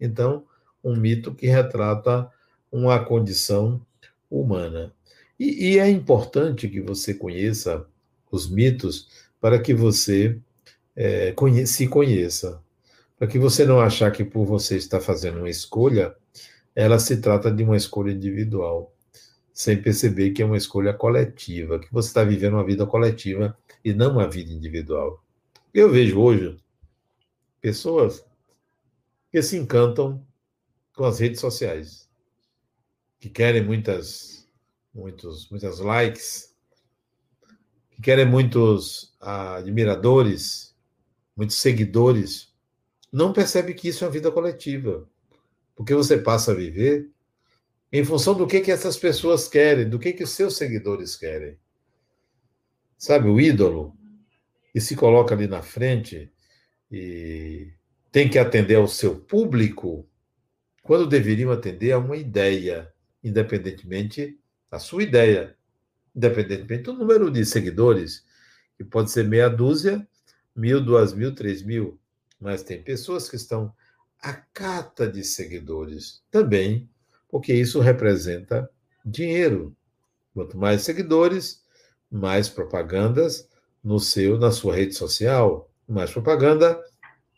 [0.00, 0.44] Então,
[0.82, 2.30] um mito que retrata
[2.70, 3.80] uma condição
[4.30, 4.92] humana.
[5.38, 7.86] E, e, é importante que você conheça
[8.30, 9.08] os mitos
[9.40, 10.38] para que você
[10.98, 12.60] é, conhe se conheça.
[13.16, 16.14] Para que você não achar que por você estar fazendo uma escolha,
[16.74, 18.92] ela se trata de uma escolha individual,
[19.52, 23.94] sem perceber que é uma escolha coletiva, que você está vivendo uma vida coletiva e
[23.94, 25.22] não uma vida individual.
[25.72, 26.58] Eu vejo hoje
[27.60, 28.24] pessoas
[29.30, 30.24] que se encantam
[30.94, 32.08] com as redes sociais,
[33.20, 34.48] que querem muitas,
[34.92, 36.56] muitos, muitas likes,
[37.90, 40.67] que querem muitos admiradores,
[41.38, 42.52] muitos seguidores,
[43.12, 45.08] não percebe que isso é uma vida coletiva,
[45.76, 47.08] porque você passa a viver
[47.92, 51.56] em função do que, que essas pessoas querem, do que, que os seus seguidores querem.
[52.98, 53.96] Sabe, o ídolo,
[54.72, 56.28] que se coloca ali na frente
[56.90, 57.72] e
[58.10, 60.04] tem que atender ao seu público,
[60.82, 64.36] quando deveriam atender a uma ideia, independentemente
[64.68, 65.56] da sua ideia,
[66.14, 68.26] independentemente do número de seguidores,
[68.76, 70.04] que pode ser meia dúzia
[70.58, 71.98] mil, duas mil, três mil,
[72.40, 73.72] mas tem pessoas que estão
[74.20, 76.90] à cata de seguidores também,
[77.28, 78.68] porque isso representa
[79.04, 79.76] dinheiro.
[80.34, 81.64] Quanto mais seguidores,
[82.10, 83.48] mais propagandas
[83.82, 86.82] no seu, na sua rede social, mais propaganda,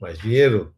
[0.00, 0.74] mais dinheiro.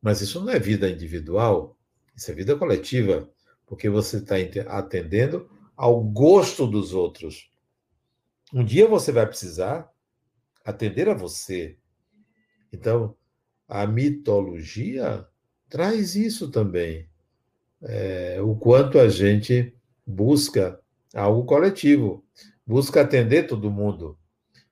[0.00, 1.76] Mas isso não é vida individual,
[2.14, 3.28] isso é vida coletiva,
[3.66, 4.36] porque você está
[4.68, 7.50] atendendo ao gosto dos outros.
[8.52, 9.91] Um dia você vai precisar
[10.64, 11.76] atender a você.
[12.72, 13.16] Então,
[13.68, 15.26] a mitologia
[15.68, 17.08] traz isso também.
[17.82, 19.74] É, o quanto a gente
[20.06, 20.78] busca
[21.14, 22.24] algo coletivo,
[22.66, 24.18] busca atender todo mundo,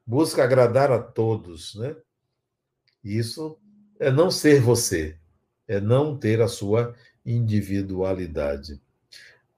[0.06, 1.96] busca agradar a todos, né?
[3.02, 3.58] Isso
[3.98, 5.16] é não ser você,
[5.66, 8.80] é não ter a sua individualidade.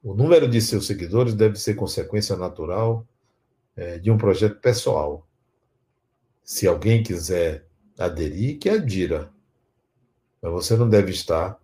[0.02, 3.06] O número de seus seguidores deve ser consequência natural
[3.76, 5.26] é, de um projeto pessoal.
[6.52, 7.66] Se alguém quiser
[7.98, 9.32] aderir, que adira.
[10.42, 11.58] Mas você não deve estar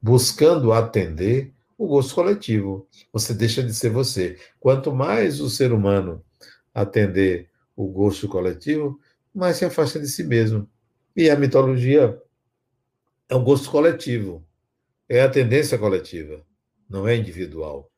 [0.00, 2.88] buscando atender o gosto coletivo.
[3.12, 4.38] Você deixa de ser você.
[4.58, 6.24] Quanto mais o ser humano
[6.72, 8.98] atender o gosto coletivo,
[9.34, 10.66] mais se afasta de si mesmo.
[11.14, 12.18] E a mitologia
[13.28, 14.42] é um gosto coletivo,
[15.06, 16.42] é a tendência coletiva,
[16.88, 17.92] não é individual.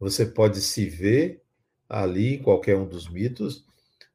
[0.00, 1.40] Você pode se ver
[1.88, 3.64] ali em qualquer um dos mitos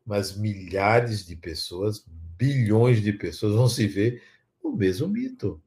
[0.05, 2.05] mas milhares de pessoas,
[2.37, 4.21] bilhões de pessoas vão se ver
[4.63, 5.61] no mesmo mito.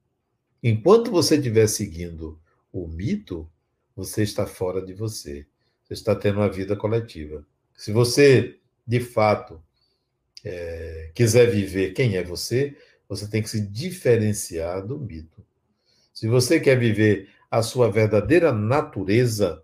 [0.62, 2.40] Enquanto você estiver seguindo
[2.72, 3.50] o mito,
[3.94, 5.46] você está fora de você.
[5.84, 7.46] Você está tendo uma vida coletiva.
[7.74, 9.62] Se você, de fato,
[10.44, 12.76] é, quiser viver quem é você,
[13.08, 15.44] você tem que se diferenciar do mito.
[16.12, 19.62] Se você quer viver a sua verdadeira natureza,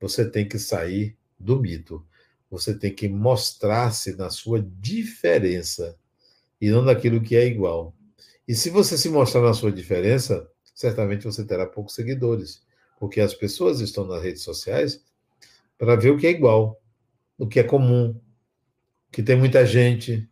[0.00, 2.06] você tem que sair do mito.
[2.50, 5.98] Você tem que mostrar-se na sua diferença
[6.60, 7.94] e não naquilo que é igual.
[8.46, 12.62] E se você se mostrar na sua diferença, certamente você terá poucos seguidores,
[12.98, 15.04] porque as pessoas estão nas redes sociais
[15.76, 16.80] para ver o que é igual,
[17.36, 18.18] o que é comum,
[19.08, 20.28] o que tem muita gente,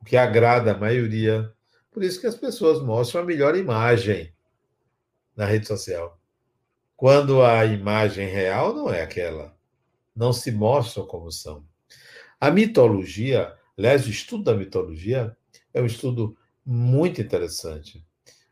[0.00, 1.52] o que agrada a maioria.
[1.92, 4.32] Por isso que as pessoas mostram a melhor imagem
[5.36, 6.18] na rede social.
[6.96, 9.56] Quando a imagem real não é aquela
[10.18, 11.64] não se mostram como são.
[12.40, 15.36] A mitologia, aliás, o estudo da mitologia
[15.74, 18.04] é um estudo muito interessante.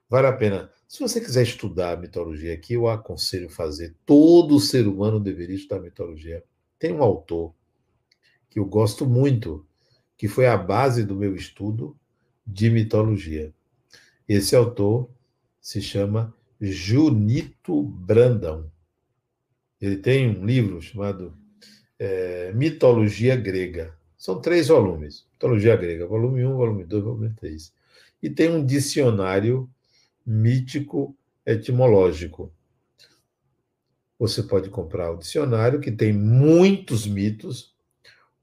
[0.08, 0.70] Vale a pena.
[0.88, 3.94] Se você quiser estudar a mitologia aqui, eu aconselho fazer.
[4.04, 6.42] Todo ser humano deveria estudar mitologia.
[6.78, 7.54] Tem um autor
[8.48, 9.66] que eu gosto muito,
[10.16, 11.96] que foi a base do meu estudo
[12.46, 13.52] de mitologia.
[14.28, 15.10] Esse autor
[15.60, 18.70] se chama Junito Brandão.
[19.80, 21.36] Ele tem um livro chamado
[21.98, 23.94] é, Mitologia Grega.
[24.16, 25.26] São três volumes.
[25.32, 27.72] Mitologia Grega, volume 1, volume 2, volume 3.
[28.22, 29.68] e tem um dicionário
[30.24, 32.52] mítico etimológico.
[34.18, 37.74] Você pode comprar o dicionário, que tem muitos mitos,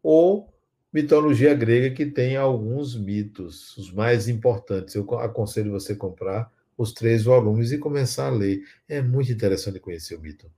[0.01, 0.53] ou
[0.93, 4.93] mitologia grega, que tem alguns mitos, os mais importantes.
[4.93, 8.63] Eu aconselho você comprar os três volumes e começar a ler.
[8.87, 10.49] É muito interessante conhecer o mito.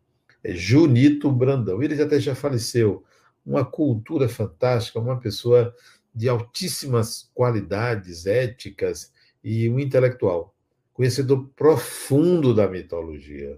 [0.45, 1.81] É Junito Brandão.
[1.81, 3.03] Ele até já faleceu.
[3.43, 5.73] Uma cultura fantástica, uma pessoa
[6.13, 9.11] de altíssimas qualidades éticas
[9.43, 10.55] e um intelectual,
[10.93, 13.57] conhecedor profundo da mitologia.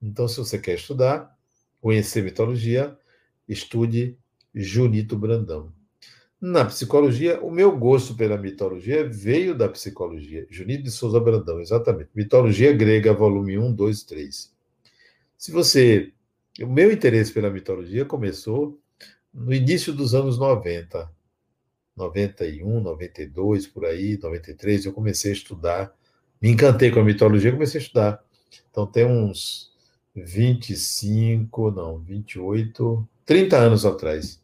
[0.00, 1.36] Então, se você quer estudar,
[1.80, 2.96] conhecer mitologia,
[3.48, 4.16] estude
[4.54, 5.72] Junito Brandão.
[6.40, 10.46] Na psicologia, o meu gosto pela mitologia veio da psicologia.
[10.48, 12.10] Junito de Souza Brandão, exatamente.
[12.14, 14.51] Mitologia Grega, volume 1, 2, 3.
[15.42, 16.12] Se você.
[16.60, 18.80] O meu interesse pela mitologia começou
[19.34, 21.10] no início dos anos 90.
[21.96, 25.92] 91, 92, por aí, 93, eu comecei a estudar.
[26.40, 28.24] Me encantei com a mitologia e comecei a estudar.
[28.70, 29.72] Então, tem uns
[30.14, 34.40] 25, não, 28, 30 anos atrás,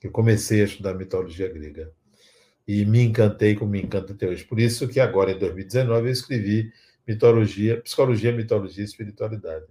[0.00, 1.92] que eu comecei a estudar mitologia grega.
[2.66, 4.44] E me encantei como me encanta até hoje.
[4.44, 6.72] Por isso que agora, em 2019, eu escrevi
[7.06, 9.66] mitologia, psicologia, mitologia e espiritualidade.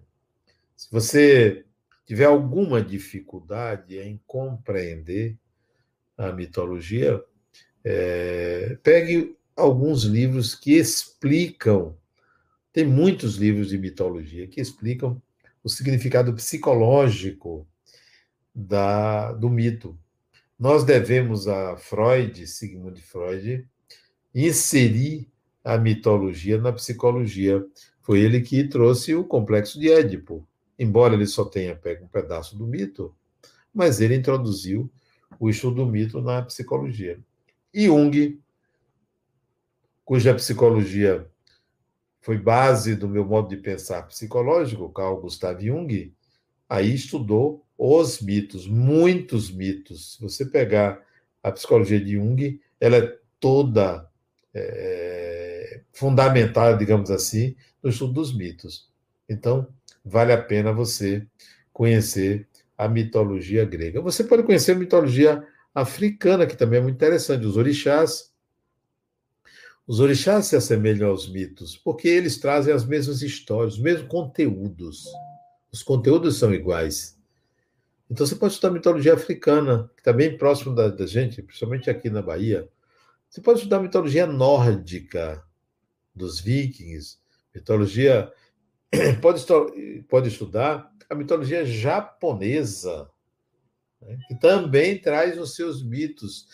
[0.81, 1.63] Se você
[2.07, 5.37] tiver alguma dificuldade em compreender
[6.17, 7.23] a mitologia,
[7.83, 11.95] é, pegue alguns livros que explicam
[12.73, 15.21] tem muitos livros de mitologia que explicam
[15.63, 17.67] o significado psicológico
[18.55, 19.95] da, do mito.
[20.57, 23.67] Nós devemos a Freud, Sigmund Freud,
[24.33, 25.29] inserir
[25.63, 27.63] a mitologia na psicologia.
[28.01, 30.47] Foi ele que trouxe o complexo de Édipo.
[30.81, 33.15] Embora ele só tenha pego um pedaço do mito,
[33.71, 34.89] mas ele introduziu
[35.39, 37.19] o estudo do mito na psicologia.
[37.71, 38.41] Jung,
[40.03, 41.29] cuja psicologia
[42.19, 46.11] foi base do meu modo de pensar psicológico, Carl Gustav Jung,
[46.67, 50.13] aí estudou os mitos, muitos mitos.
[50.13, 50.99] Se você pegar
[51.43, 54.09] a psicologia de Jung, ela é toda
[54.51, 58.89] é, fundamentada, digamos assim, no estudo dos mitos.
[59.29, 59.67] Então,
[60.03, 61.25] vale a pena você
[61.73, 62.47] conhecer
[62.77, 64.01] a mitologia grega.
[64.01, 68.31] Você pode conhecer a mitologia africana, que também é muito interessante, os orixás,
[69.87, 75.05] os orixás se assemelham aos mitos, porque eles trazem as mesmas histórias, os mesmos conteúdos.
[75.71, 77.17] Os conteúdos são iguais.
[78.09, 82.09] Então você pode estudar mitologia africana, que está bem próximo da, da, gente, principalmente aqui
[82.09, 82.67] na Bahia.
[83.29, 85.43] Você pode estudar mitologia nórdica,
[86.13, 87.17] dos vikings,
[87.55, 88.31] mitologia.
[89.21, 89.45] Pode,
[90.09, 93.09] pode estudar a mitologia japonesa,
[94.01, 96.47] né, que também traz os seus mitos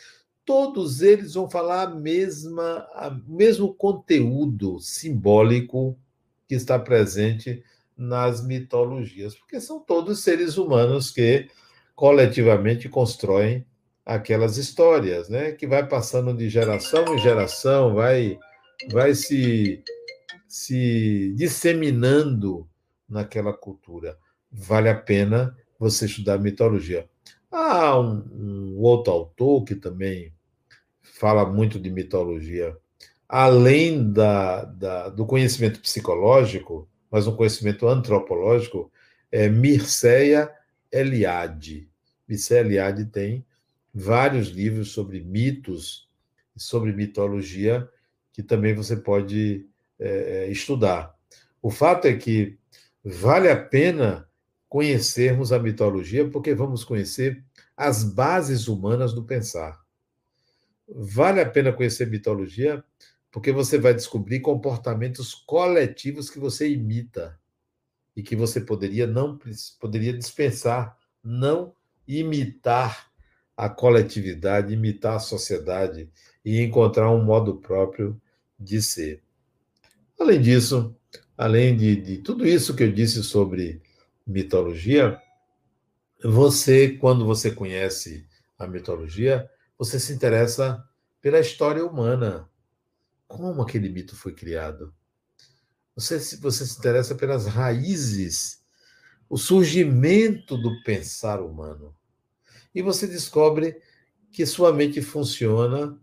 [0.47, 2.87] todos eles vão falar a mesma,
[3.27, 5.99] o mesmo conteúdo simbólico
[6.47, 7.61] que está presente
[7.97, 11.49] nas mitologias, porque são todos seres humanos que
[11.93, 13.65] coletivamente constroem
[14.05, 15.51] aquelas histórias, né?
[15.51, 18.39] Que vai passando de geração em geração, vai
[18.89, 19.83] vai se
[20.47, 22.67] se disseminando
[23.07, 24.17] naquela cultura.
[24.51, 27.07] Vale a pena você estudar mitologia.
[27.51, 30.33] Há um, um outro autor que também
[31.01, 32.77] fala muito de mitologia,
[33.27, 38.91] além da, da, do conhecimento psicológico, mas um conhecimento antropológico,
[39.31, 40.49] é Mircea
[40.91, 41.89] Eliade.
[42.27, 43.45] Mircea Eliade tem
[43.93, 46.07] vários livros sobre mitos,
[46.55, 47.89] sobre mitologia,
[48.31, 49.65] que também você pode
[49.99, 51.15] é, é, estudar.
[51.61, 52.57] O fato é que
[53.03, 54.27] vale a pena
[54.69, 57.43] conhecermos a mitologia, porque vamos conhecer
[57.75, 59.81] as bases humanas do pensar.
[60.87, 62.83] Vale a pena conhecer mitologia,
[63.31, 67.39] porque você vai descobrir comportamentos coletivos que você imita
[68.15, 69.37] e que você poderia não
[69.79, 71.73] poderia dispensar, não
[72.07, 73.11] imitar
[73.55, 76.09] a coletividade, imitar a sociedade
[76.43, 78.19] e encontrar um modo próprio
[78.59, 79.26] de ser.
[80.19, 80.95] Além disso,
[81.37, 83.81] além de, de tudo isso que eu disse sobre
[84.25, 85.21] mitologia,
[86.23, 90.83] você, quando você conhece a mitologia, você se interessa
[91.21, 92.49] pela história humana.
[93.27, 94.93] Como aquele mito foi criado?
[95.95, 98.63] Você, você se interessa pelas raízes,
[99.29, 101.95] o surgimento do pensar humano.
[102.73, 103.79] E você descobre
[104.31, 105.99] que sua mente funciona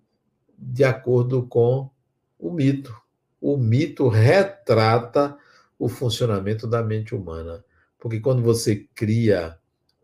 [0.57, 1.91] de acordo com
[2.39, 3.03] o mito.
[3.45, 5.36] O mito retrata
[5.78, 7.62] o funcionamento da mente humana.
[7.99, 9.59] Porque quando você cria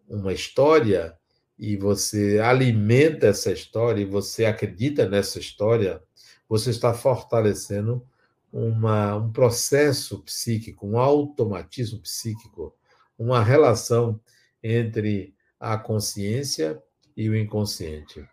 [0.06, 1.18] uma história,
[1.58, 6.02] e você alimenta essa história e você acredita nessa história,
[6.48, 8.02] você está fortalecendo
[8.50, 12.74] uma, um processo psíquico, um automatismo psíquico,
[13.18, 14.18] uma relação
[14.62, 16.82] entre a consciência
[17.14, 18.26] e o inconsciente.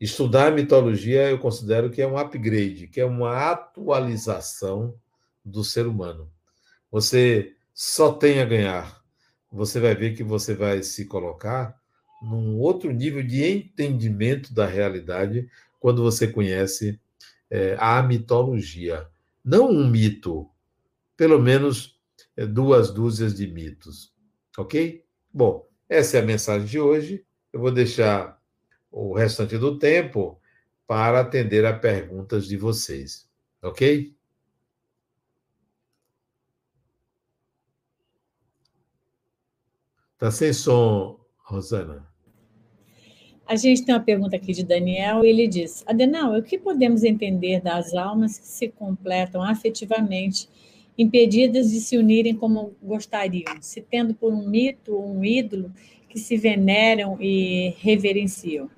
[0.00, 4.94] Estudar mitologia eu considero que é um upgrade, que é uma atualização
[5.44, 6.30] do ser humano.
[6.90, 9.02] Você só tem a ganhar.
[9.50, 11.76] Você vai ver que você vai se colocar
[12.22, 15.48] num outro nível de entendimento da realidade
[15.80, 17.00] quando você conhece
[17.50, 19.08] é, a mitologia.
[19.44, 20.48] Não um mito,
[21.16, 21.98] pelo menos
[22.36, 24.12] é, duas dúzias de mitos.
[24.56, 25.04] Ok?
[25.32, 27.24] Bom, essa é a mensagem de hoje.
[27.52, 28.37] Eu vou deixar
[28.90, 30.40] o restante do tempo
[30.86, 33.28] para atender a perguntas de vocês.
[33.62, 34.14] Ok?
[40.14, 42.08] Está sem som, Rosana.
[43.46, 47.04] A gente tem uma pergunta aqui de Daniel, e ele diz: Adenal, o que podemos
[47.04, 50.48] entender das almas que se completam afetivamente,
[50.98, 55.72] impedidas de se unirem como gostariam, se tendo por um mito ou um ídolo
[56.08, 58.68] que se veneram e reverenciam?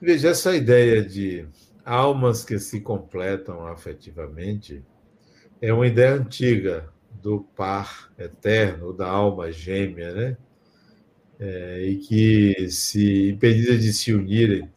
[0.00, 1.44] Veja, essa ideia de
[1.84, 4.84] almas que se completam afetivamente
[5.60, 6.88] é uma ideia antiga
[7.22, 10.36] do par eterno, da alma gêmea, né?
[11.40, 14.68] É, e que, se impedidas de se unirem,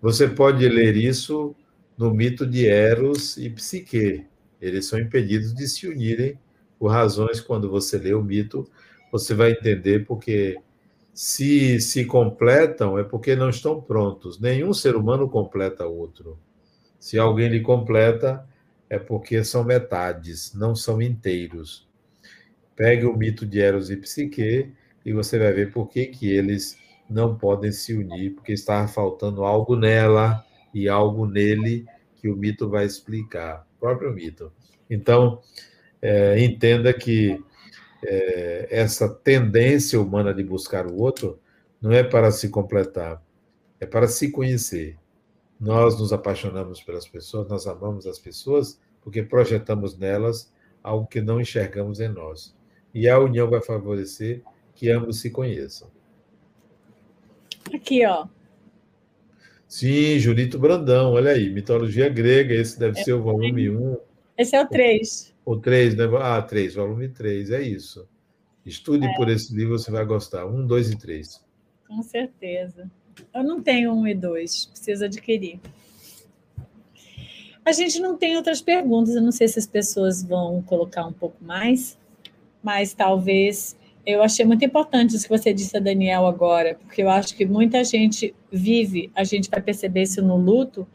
[0.00, 1.54] você pode ler isso
[1.98, 4.26] no mito de Eros e Psique.
[4.60, 6.38] Eles são impedidos de se unirem
[6.78, 8.68] por razões, quando você lê o mito,
[9.12, 10.58] você vai entender porque
[11.12, 14.40] se se completam é porque não estão prontos.
[14.40, 16.38] Nenhum ser humano completa outro.
[16.98, 18.46] Se alguém lhe completa,
[18.88, 21.88] é porque são metades, não são inteiros.
[22.76, 24.72] Pegue o mito de Eros e Psique
[25.04, 26.76] e você vai ver por que, que eles
[27.08, 31.84] não podem se unir, porque estava faltando algo nela e algo nele
[32.16, 34.52] que o mito vai explicar, o próprio mito.
[34.88, 35.40] Então,
[36.00, 37.42] é, entenda que
[38.04, 41.40] é, essa tendência humana de buscar o outro
[41.80, 43.22] não é para se completar,
[43.80, 44.96] é para se conhecer.
[45.58, 51.40] Nós nos apaixonamos pelas pessoas, nós amamos as pessoas porque projetamos nelas algo que não
[51.40, 52.54] enxergamos em nós.
[52.94, 54.42] E a união vai favorecer
[54.74, 55.88] que ambos se conheçam.
[57.72, 58.26] Aqui, ó.
[59.66, 63.96] Sim, Julito Brandão, olha aí, mitologia grega, esse deve é ser o volume 1.
[64.36, 65.31] Esse é o 3.
[65.44, 66.04] O 3, né?
[66.20, 68.08] Ah, 3, volume 3, é isso.
[68.64, 69.14] Estude é.
[69.16, 70.46] por esse livro, você vai gostar.
[70.46, 71.44] 1, 2 e 3.
[71.88, 72.90] Com certeza.
[73.34, 75.60] Eu não tenho um e dois, preciso adquirir.
[77.64, 81.12] A gente não tem outras perguntas, eu não sei se as pessoas vão colocar um
[81.12, 81.98] pouco mais,
[82.62, 87.08] mas talvez eu achei muito importante isso que você disse a Daniel agora, porque eu
[87.08, 90.88] acho que muita gente vive, a gente vai perceber isso no luto,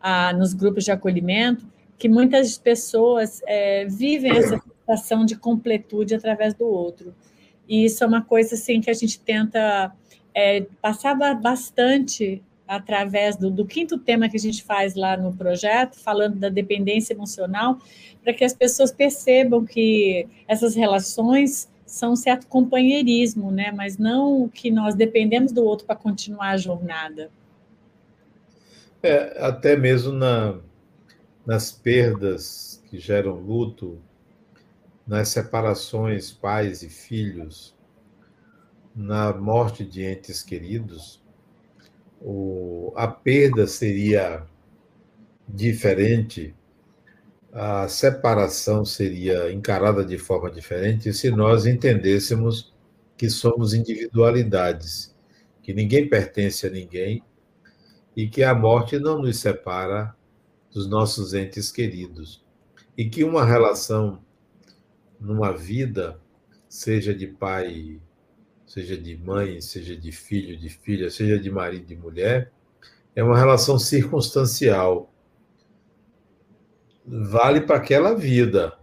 [0.00, 1.66] ah, nos grupos de acolhimento,
[1.98, 7.14] que muitas pessoas é, vivem essa sensação de completude através do outro.
[7.68, 9.92] E isso é uma coisa assim que a gente tenta
[10.34, 15.98] é, passar bastante através do, do, quinto tema que a gente faz lá no projeto,
[15.98, 17.78] falando da dependência emocional,
[18.22, 23.72] para que as pessoas percebam que essas relações são um certo companheirismo, né?
[23.74, 27.30] mas não que nós dependemos do outro para continuar a jornada.
[29.02, 30.58] É, até mesmo na,
[31.48, 33.98] nas perdas que geram luto,
[35.06, 37.74] nas separações pais e filhos,
[38.94, 41.24] na morte de entes queridos,
[42.20, 44.44] o, a perda seria
[45.48, 46.54] diferente,
[47.50, 52.74] a separação seria encarada de forma diferente se nós entendêssemos
[53.16, 55.16] que somos individualidades,
[55.62, 57.22] que ninguém pertence a ninguém
[58.14, 60.14] e que a morte não nos separa
[60.72, 62.44] dos nossos entes queridos.
[62.96, 64.22] E que uma relação
[65.20, 66.20] numa vida,
[66.68, 68.00] seja de pai
[68.68, 72.52] seja de mãe, seja de filho, de filha, seja de marido, de mulher,
[73.16, 75.10] é uma relação circunstancial.
[77.04, 78.78] Vale para aquela vida.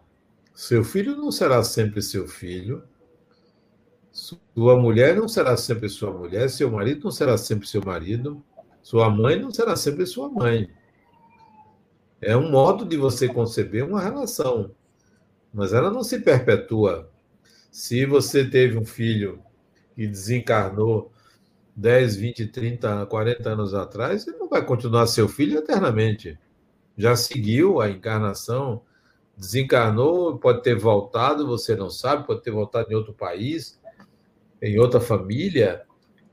[0.56, 2.84] Seu filho não será sempre seu filho.
[4.12, 6.50] Sua mulher não será sempre sua mulher.
[6.50, 8.44] Seu marido não será sempre seu marido.
[8.82, 10.68] Sua mãe não será sempre sua mãe.
[12.22, 14.72] É um modo de você conceber uma relação.
[15.54, 17.10] Mas ela não se perpetua.
[17.72, 19.42] Se você teve um filho
[19.96, 21.12] que desencarnou
[21.76, 26.40] 10, 20, 30, 40 anos atrás, ele não vai continuar seu filho eternamente.
[26.98, 28.82] Já seguiu a encarnação,
[29.36, 33.80] desencarnou, pode ter voltado, você não sabe, pode ter voltado em outro país,
[34.62, 35.84] em outra família,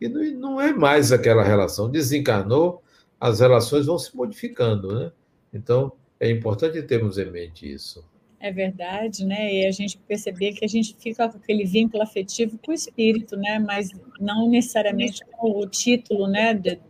[0.00, 1.90] e não é mais aquela relação.
[1.90, 2.82] Desencarnou,
[3.20, 5.12] as relações vão se modificando, né?
[5.52, 8.04] Então, é importante termos em mente isso.
[8.40, 9.54] É verdade, né?
[9.54, 13.36] E a gente perceber que a gente fica com aquele vínculo afetivo com o espírito,
[13.36, 13.58] né?
[13.58, 16.52] Mas não necessariamente com o título, né?
[16.52, 16.80] De,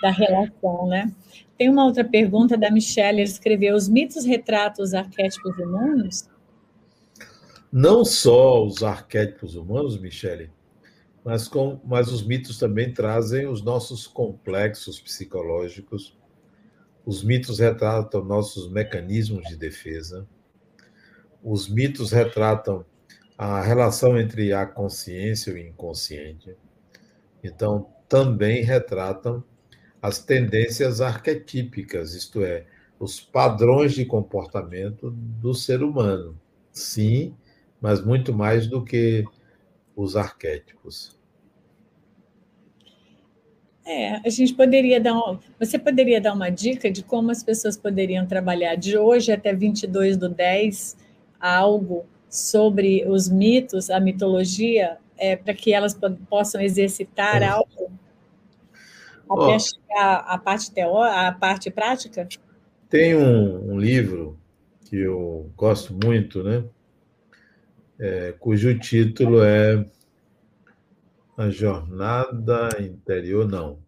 [0.00, 1.12] da relação, né?
[1.58, 6.28] Tem uma outra pergunta da Michelle, ele escreveu: os mitos retratam os arquétipos humanos?
[7.70, 10.50] Não só os arquétipos humanos, Michele,
[11.24, 16.16] mas, com, mas os mitos também trazem os nossos complexos psicológicos.
[17.04, 20.26] Os mitos retratam nossos mecanismos de defesa.
[21.42, 22.84] Os mitos retratam
[23.36, 26.56] a relação entre a consciência e o inconsciente.
[27.42, 29.44] Então, também retratam
[30.00, 32.66] as tendências arquetípicas, isto é,
[32.98, 36.38] os padrões de comportamento do ser humano.
[36.72, 37.36] Sim,
[37.80, 39.24] mas muito mais do que
[39.94, 41.13] os arquétipos.
[43.86, 45.14] É, a gente poderia dar.
[45.14, 49.52] Um, você poderia dar uma dica de como as pessoas poderiam trabalhar de hoje até
[49.52, 50.96] 22 do 10
[51.38, 55.96] algo sobre os mitos, a mitologia, é, para que elas
[56.28, 57.46] possam exercitar é.
[57.46, 57.92] algo
[59.30, 62.26] até oh, chegar à parte teórica, à parte prática?
[62.88, 64.38] Tem um, um, livro
[64.84, 66.64] que eu gosto muito, né?
[67.98, 69.84] É, cujo título é
[71.36, 73.82] A Jornada Interior, não.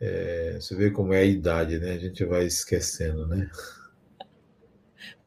[0.00, 1.92] É, você vê como é a idade, né?
[1.92, 3.50] A gente vai esquecendo, né?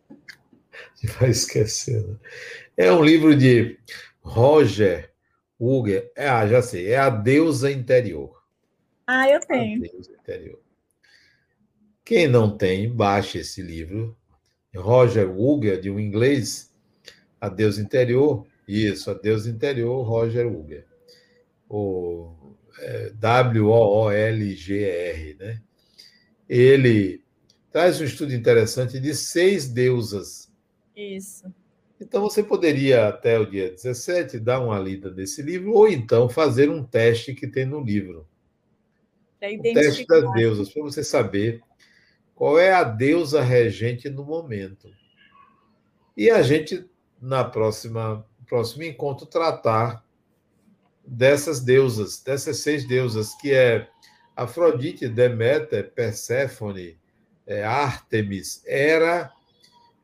[0.10, 2.20] A gente vai esquecendo.
[2.76, 3.80] É um livro de
[4.22, 5.10] Roger
[5.60, 6.12] Uger.
[6.16, 6.88] É, ah, já sei.
[6.88, 8.44] É A Deusa Interior.
[9.06, 9.82] Ah, eu tenho.
[9.82, 10.60] Deus interior.
[12.04, 14.18] Quem não tem, baixe esse livro.
[14.76, 16.72] Roger Uger, de um inglês,
[17.40, 18.46] A Deus Interior.
[18.68, 20.89] Isso, A Deus Interior, Roger Uger.
[21.70, 22.36] O
[22.80, 23.68] é, W-O-O-L-G-R,
[25.40, 25.62] né?
[26.48, 27.24] Ele
[27.72, 30.52] traz um estudo interessante de seis deusas.
[30.96, 31.46] Isso.
[32.02, 36.70] Então você poderia, até o dia 17, dar uma lida nesse livro, ou então fazer
[36.70, 38.26] um teste que tem no livro.
[39.42, 41.62] O teste das deusas, para você saber
[42.34, 44.90] qual é a deusa regente no momento.
[46.16, 46.90] E a gente,
[47.22, 50.04] na próxima próximo encontro, tratar
[51.10, 53.88] dessas deusas, dessas seis deusas, que é
[54.36, 56.98] Afrodite, Deméter, Perséfone,
[57.46, 59.32] é Ártemis, Hera,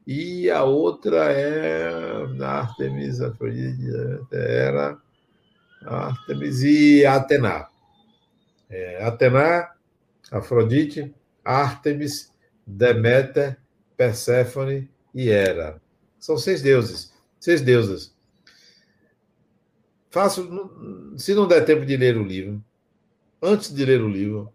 [0.05, 1.89] e a outra é
[2.43, 3.87] Ártemis, Afrodite,
[4.31, 4.97] Hera,
[5.85, 7.67] Ártemis e Atena
[8.69, 9.69] é, Atena,
[10.31, 12.31] Afrodite, Ártemis,
[12.65, 13.57] Deméter,
[13.95, 15.81] Perséfone e Hera.
[16.19, 18.14] São seis deuses, seis deusas.
[20.16, 20.49] Faço,
[21.18, 22.63] se não der tempo de ler o livro,
[23.41, 24.49] antes de ler o livro,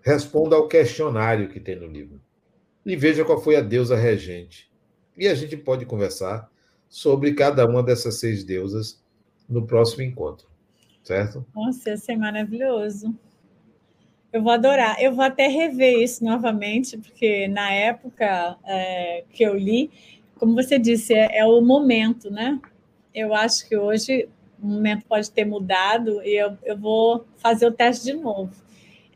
[0.00, 2.18] responda ao questionário que tem no livro
[2.86, 4.72] e veja qual foi a deusa regente.
[5.18, 6.50] E a gente pode conversar
[6.88, 9.04] sobre cada uma dessas seis deusas
[9.46, 10.48] no próximo encontro
[11.02, 11.44] certo?
[11.54, 13.14] Nossa, ia ser maravilhoso.
[14.32, 14.96] Eu vou adorar.
[14.98, 19.90] Eu vou até rever isso novamente, porque na época é, que eu li,
[20.36, 22.58] como você disse, é, é, o momento, né?
[23.14, 24.28] Eu acho que hoje
[24.64, 28.50] o momento pode ter mudado e eu, eu vou fazer o teste de novo.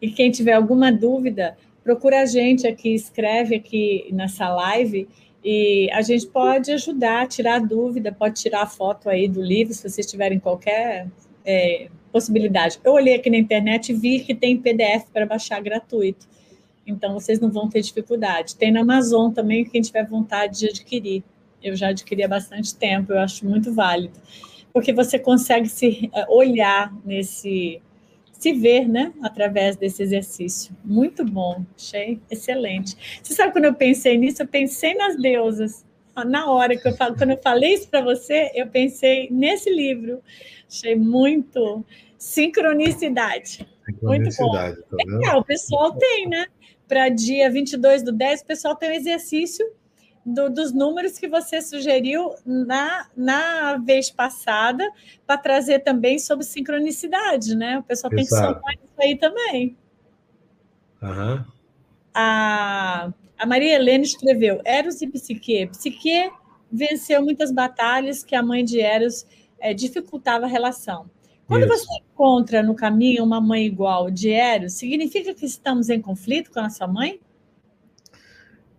[0.00, 5.08] E quem tiver alguma dúvida, procura a gente aqui, escreve aqui nessa live
[5.42, 9.88] e a gente pode ajudar, tirar dúvida, pode tirar a foto aí do livro, se
[9.88, 11.08] vocês tiverem qualquer
[11.44, 12.78] é, possibilidade.
[12.84, 16.28] Eu olhei aqui na internet e vi que tem PDF para baixar gratuito.
[16.86, 18.56] Então, vocês não vão ter dificuldade.
[18.56, 21.22] Tem na Amazon também, quem tiver vontade de adquirir.
[21.62, 24.18] Eu já adquiri há bastante tempo, eu acho muito válido.
[24.78, 27.82] Porque você consegue se é, olhar nesse.
[28.32, 29.12] se ver, né?
[29.22, 30.74] Através desse exercício.
[30.84, 32.96] Muito bom, achei excelente.
[33.20, 35.84] Você sabe, quando eu pensei nisso, eu pensei nas deusas.
[36.26, 40.20] Na hora que eu falo, quando eu falei isso para você, eu pensei nesse livro
[40.70, 41.84] Achei muito
[42.18, 43.66] sincronicidade.
[43.86, 45.20] Sincronicidade, muito bom.
[45.22, 46.46] Tá o pessoal tem, né?
[46.86, 49.66] Para dia 22 do 10, o pessoal tem um exercício
[50.28, 54.88] do, dos números que você sugeriu na, na vez passada,
[55.26, 57.78] para trazer também sobre sincronicidade, né?
[57.78, 58.16] O pessoal Exato.
[58.16, 59.76] tem que somar isso aí também.
[61.00, 61.44] Uhum.
[62.12, 65.66] A, a Maria Helena escreveu: Eros e Psique.
[65.68, 66.30] Psique
[66.70, 69.26] venceu muitas batalhas que a mãe de Eros
[69.58, 71.08] é, dificultava a relação.
[71.46, 71.86] Quando Isso.
[71.86, 76.58] você encontra no caminho uma mãe igual de Eros, significa que estamos em conflito com
[76.58, 77.18] a nossa mãe?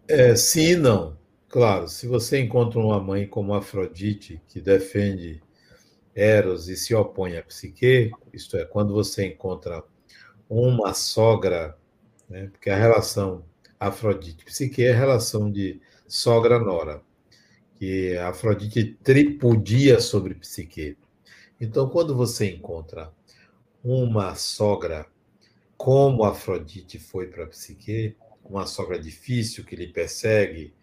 [0.07, 1.18] É, sim e não.
[1.49, 5.41] Claro, se você encontra uma mãe como Afrodite, que defende
[6.15, 9.83] Eros e se opõe a Psique, isto é, quando você encontra
[10.47, 11.77] uma sogra
[12.29, 12.47] né?
[12.51, 13.43] porque a relação
[13.79, 17.01] Afrodite-Psique é a relação de sogra-nora,
[17.75, 20.97] que Afrodite tripudia sobre Psique.
[21.59, 23.11] Então, quando você encontra
[23.83, 25.07] uma sogra
[25.77, 30.73] como Afrodite foi para Psique, uma sogra difícil que lhe persegue,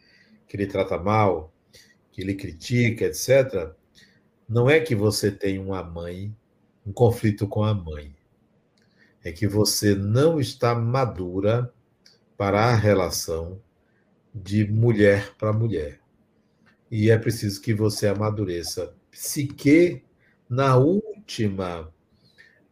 [0.49, 1.53] que lhe trata mal,
[2.13, 3.73] que lhe critica, etc.,
[4.49, 6.35] não é que você tem uma mãe,
[6.87, 8.15] um conflito com a mãe.
[9.25, 11.73] É que você não está madura
[12.37, 13.61] para a relação
[14.33, 16.01] de mulher para mulher.
[16.91, 18.95] E é preciso que você amadureça.
[19.11, 20.05] Psique,
[20.49, 21.93] na última,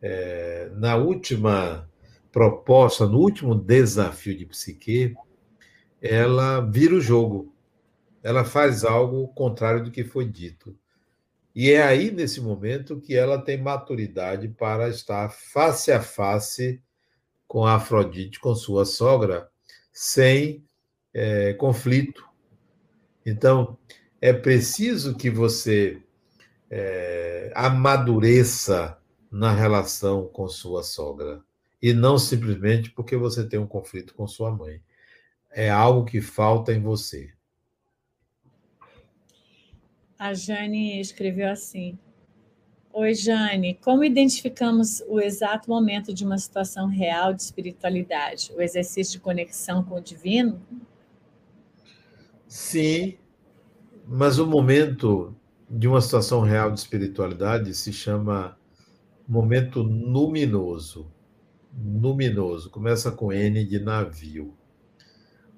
[0.01, 1.89] é, na última
[2.31, 5.17] proposta, no último desafio de psique,
[6.01, 7.54] ela vira o jogo.
[8.25, 10.75] Ela faz algo contrário do que foi dito.
[11.55, 16.83] E é aí, nesse momento, que ela tem maturidade para estar face a face
[17.47, 19.51] com a Afrodite, com sua sogra,
[19.93, 20.65] sem
[21.13, 22.27] é, conflito.
[23.27, 23.77] Então,
[24.23, 26.03] é preciso que você
[26.71, 28.99] é, amadureça
[29.31, 31.43] na relação com sua sogra.
[31.81, 34.81] E não simplesmente porque você tem um conflito com sua mãe.
[35.53, 37.34] É algo que falta em você.
[40.25, 41.99] A Jane escreveu assim:
[42.95, 48.51] Oi, Jane, como identificamos o exato momento de uma situação real de espiritualidade?
[48.57, 50.63] O exercício de conexão com o divino?
[52.49, 53.19] Sim,
[54.07, 55.37] mas o momento
[55.69, 58.59] de uma situação real de espiritualidade se chama
[59.29, 61.13] momento luminoso.
[61.77, 64.57] Luminoso, começa com N de navio.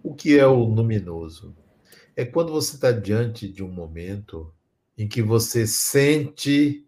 [0.02, 1.54] O que é o luminoso?
[2.16, 4.52] É quando você está diante de um momento
[4.96, 6.86] em que você sente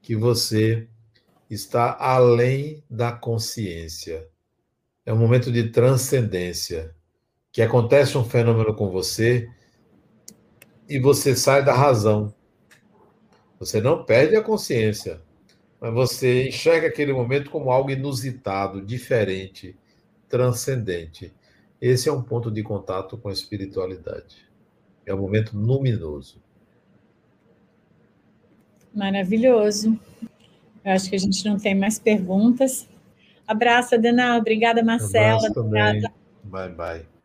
[0.00, 0.88] que você
[1.50, 4.28] está além da consciência.
[5.04, 6.94] É um momento de transcendência,
[7.50, 9.48] que acontece um fenômeno com você
[10.88, 12.32] e você sai da razão.
[13.58, 15.20] Você não perde a consciência,
[15.80, 19.76] mas você enxerga aquele momento como algo inusitado, diferente,
[20.28, 21.34] transcendente.
[21.80, 24.46] Esse é um ponto de contato com a espiritualidade.
[25.04, 26.40] É um momento luminoso.
[28.94, 29.98] Maravilhoso.
[30.84, 32.88] Eu acho que a gente não tem mais perguntas.
[33.46, 34.38] Abraço, Adenal.
[34.38, 35.36] Obrigada, Marcela.
[35.36, 35.82] Abraço também.
[35.82, 36.14] Obrigada.
[36.44, 37.17] Bye, bye.